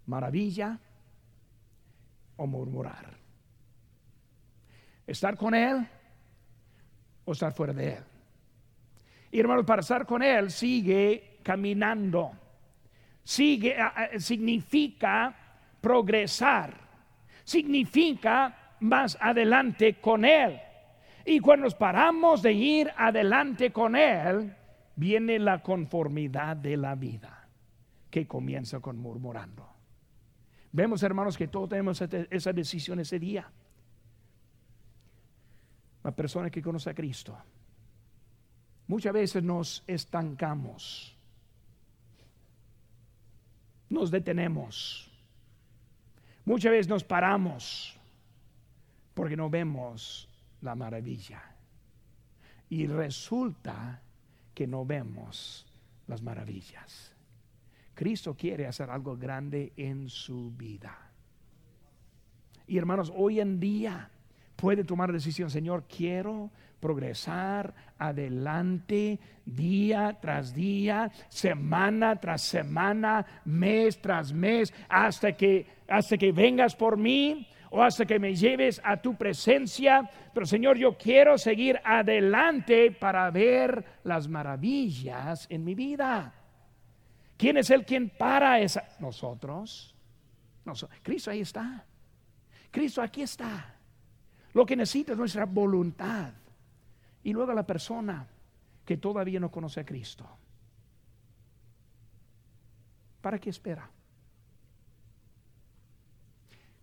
Maravilla 0.07 0.79
o 2.37 2.47
murmurar. 2.47 3.17
Estar 5.07 5.37
con 5.37 5.55
Él 5.55 5.87
o 7.25 7.33
estar 7.33 7.53
fuera 7.53 7.73
de 7.73 7.95
Él. 7.95 8.16
Y 9.37 9.41
hermanos, 9.41 9.67
para 9.67 9.81
estar 9.81 10.07
con 10.07 10.23
Él 10.23 10.51
sigue 10.51 11.41
caminando. 11.43 12.33
Sigue, 13.23 13.77
significa 14.17 15.37
progresar. 15.79 16.75
Significa 17.45 18.77
más 18.81 19.19
adelante 19.21 20.01
con 20.01 20.25
Él. 20.25 20.59
Y 21.27 21.41
cuando 21.41 21.65
nos 21.65 21.75
paramos 21.75 22.41
de 22.41 22.55
ir 22.55 22.91
adelante 22.97 23.73
con 23.73 23.95
Él, 23.95 24.57
viene 24.95 25.39
la 25.39 25.63
conformidad 25.63 26.57
de 26.57 26.79
la 26.79 26.95
vida, 26.95 27.47
que 28.09 28.27
comienza 28.27 28.81
con 28.81 28.97
murmurando. 28.97 29.69
Vemos, 30.73 31.03
hermanos, 31.03 31.37
que 31.37 31.49
todos 31.49 31.69
tenemos 31.69 32.01
esa 32.01 32.55
decisión 32.55 33.01
ese 33.01 33.19
día. 33.19 33.53
La 36.03 36.13
persona 36.13 36.49
que 36.49 36.63
conoce 36.63 36.89
a 36.89 36.95
Cristo 36.95 37.37
Muchas 38.89 39.13
veces 39.13 39.43
nos 39.43 39.83
estancamos, 39.87 41.17
nos 43.89 44.11
detenemos, 44.11 45.11
muchas 46.45 46.71
veces 46.71 46.89
nos 46.89 47.03
paramos 47.03 47.99
porque 49.15 49.37
no 49.37 49.51
vemos 49.51 50.29
la 50.61 50.75
maravilla. 50.75 51.43
Y 52.69 52.87
resulta 52.87 54.03
que 54.55 54.67
no 54.67 54.85
vemos 54.85 55.67
las 56.07 56.23
maravillas. 56.23 57.13
Cristo 57.95 58.37
quiere 58.37 58.67
hacer 58.67 58.91
algo 58.91 59.17
grande 59.17 59.73
en 59.77 60.09
su 60.09 60.51
vida. 60.53 61.11
Y 62.67 62.77
hermanos, 62.77 63.13
hoy 63.15 63.41
en 63.41 63.59
día 63.59 64.11
puede 64.57 64.85
tomar 64.85 65.13
decisión, 65.13 65.51
Señor, 65.51 65.85
quiero 65.85 66.51
progresar 66.81 67.75
adelante 67.99 69.19
día 69.45 70.19
tras 70.21 70.55
día, 70.55 71.11
semana 71.29 72.17
tras 72.17 72.43
semana, 72.43 73.25
mes 73.45 74.01
tras 74.01 74.33
mes, 74.33 74.73
hasta 74.89 75.33
que, 75.33 75.67
hasta 75.89 76.17
que 76.17 76.33
vengas 76.33 76.75
por 76.75 76.97
mí 76.97 77.49
o 77.71 77.83
hasta 77.83 78.07
que 78.07 78.19
me 78.19 78.35
lleves 78.35 78.81
a 78.85 78.97
tu 78.97 79.17
presencia. 79.17 80.09
Pero 80.33 80.47
Señor, 80.47 80.77
yo 80.77 80.97
quiero 80.97 81.39
seguir 81.39 81.81
adelante 81.85 82.91
para 82.93 83.31
ver 83.31 83.85
las 84.05 84.29
maravillas 84.29 85.47
en 85.51 85.65
mi 85.65 85.75
vida. 85.75 86.33
¿Quién 87.37 87.59
es 87.59 87.71
el 87.71 87.85
quien 87.85 88.11
para 88.11 88.61
esa? 88.61 88.85
Nosotros. 88.99 89.95
Cristo 91.03 91.31
ahí 91.31 91.41
está. 91.41 91.85
Cristo 92.71 93.03
aquí 93.03 93.23
está. 93.23 93.76
Lo 94.57 94.65
que 94.65 94.75
necesita 94.75 95.13
es 95.13 95.19
nuestra 95.19 95.45
voluntad. 95.45 96.33
Y 97.23 97.35
luego 97.35 97.53
la 97.53 97.67
persona 97.67 98.27
que 98.87 98.97
todavía 98.97 99.39
no 99.39 99.51
conoce 99.51 99.81
a 99.81 99.85
Cristo. 99.85 100.27
¿Para 103.21 103.39
qué 103.39 103.51
espera? 103.51 103.87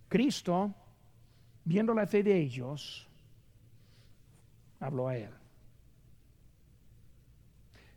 Cristo, 0.08 0.72
viendo 1.64 1.92
la 1.94 2.06
fe 2.06 2.22
de 2.22 2.38
ellos, 2.38 3.08
habló 4.78 5.08
a 5.08 5.16
él. 5.16 5.30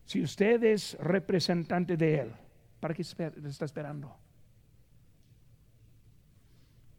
Si 0.05 0.23
usted 0.23 0.63
es 0.63 0.97
representante 0.99 1.95
de 1.95 2.21
él, 2.21 2.33
¿para 2.79 2.95
qué 2.95 3.03
está 3.03 3.65
esperando? 3.65 4.17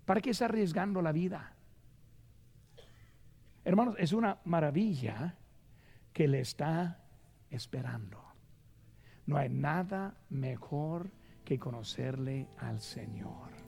¿Para 0.04 0.20
qué 0.20 0.30
está 0.30 0.44
arriesgando 0.44 1.02
la 1.02 1.10
vida? 1.10 1.57
Hermanos, 3.64 3.96
es 3.98 4.12
una 4.12 4.38
maravilla 4.44 5.36
que 6.12 6.28
le 6.28 6.40
está 6.40 7.00
esperando. 7.50 8.22
No 9.26 9.36
hay 9.36 9.48
nada 9.48 10.14
mejor 10.30 11.10
que 11.44 11.58
conocerle 11.58 12.48
al 12.58 12.80
Señor 12.80 13.58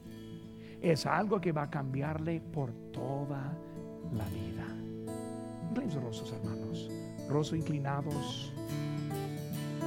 es 0.82 1.06
algo 1.06 1.40
que 1.40 1.52
va 1.52 1.64
a 1.64 1.70
cambiarle 1.70 2.40
por 2.40 2.72
toda 2.92 3.56
la 4.12 4.24
vida. 4.26 4.66
Inclinados 5.74 6.02
rostros, 6.02 6.32
hermanos. 6.32 6.90
Rostros 7.28 7.60
inclinados. 7.60 8.52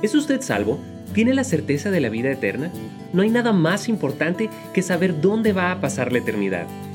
¿Es 0.01 0.15
usted 0.15 0.41
salvo? 0.41 0.79
¿Tiene 1.13 1.33
la 1.33 1.43
certeza 1.43 1.91
de 1.91 1.99
la 1.99 2.09
vida 2.09 2.31
eterna? 2.31 2.71
No 3.11 3.21
hay 3.21 3.29
nada 3.29 3.53
más 3.53 3.89
importante 3.89 4.49
que 4.73 4.81
saber 4.81 5.21
dónde 5.21 5.53
va 5.53 5.71
a 5.71 5.81
pasar 5.81 6.11
la 6.11 6.19
eternidad. 6.19 6.67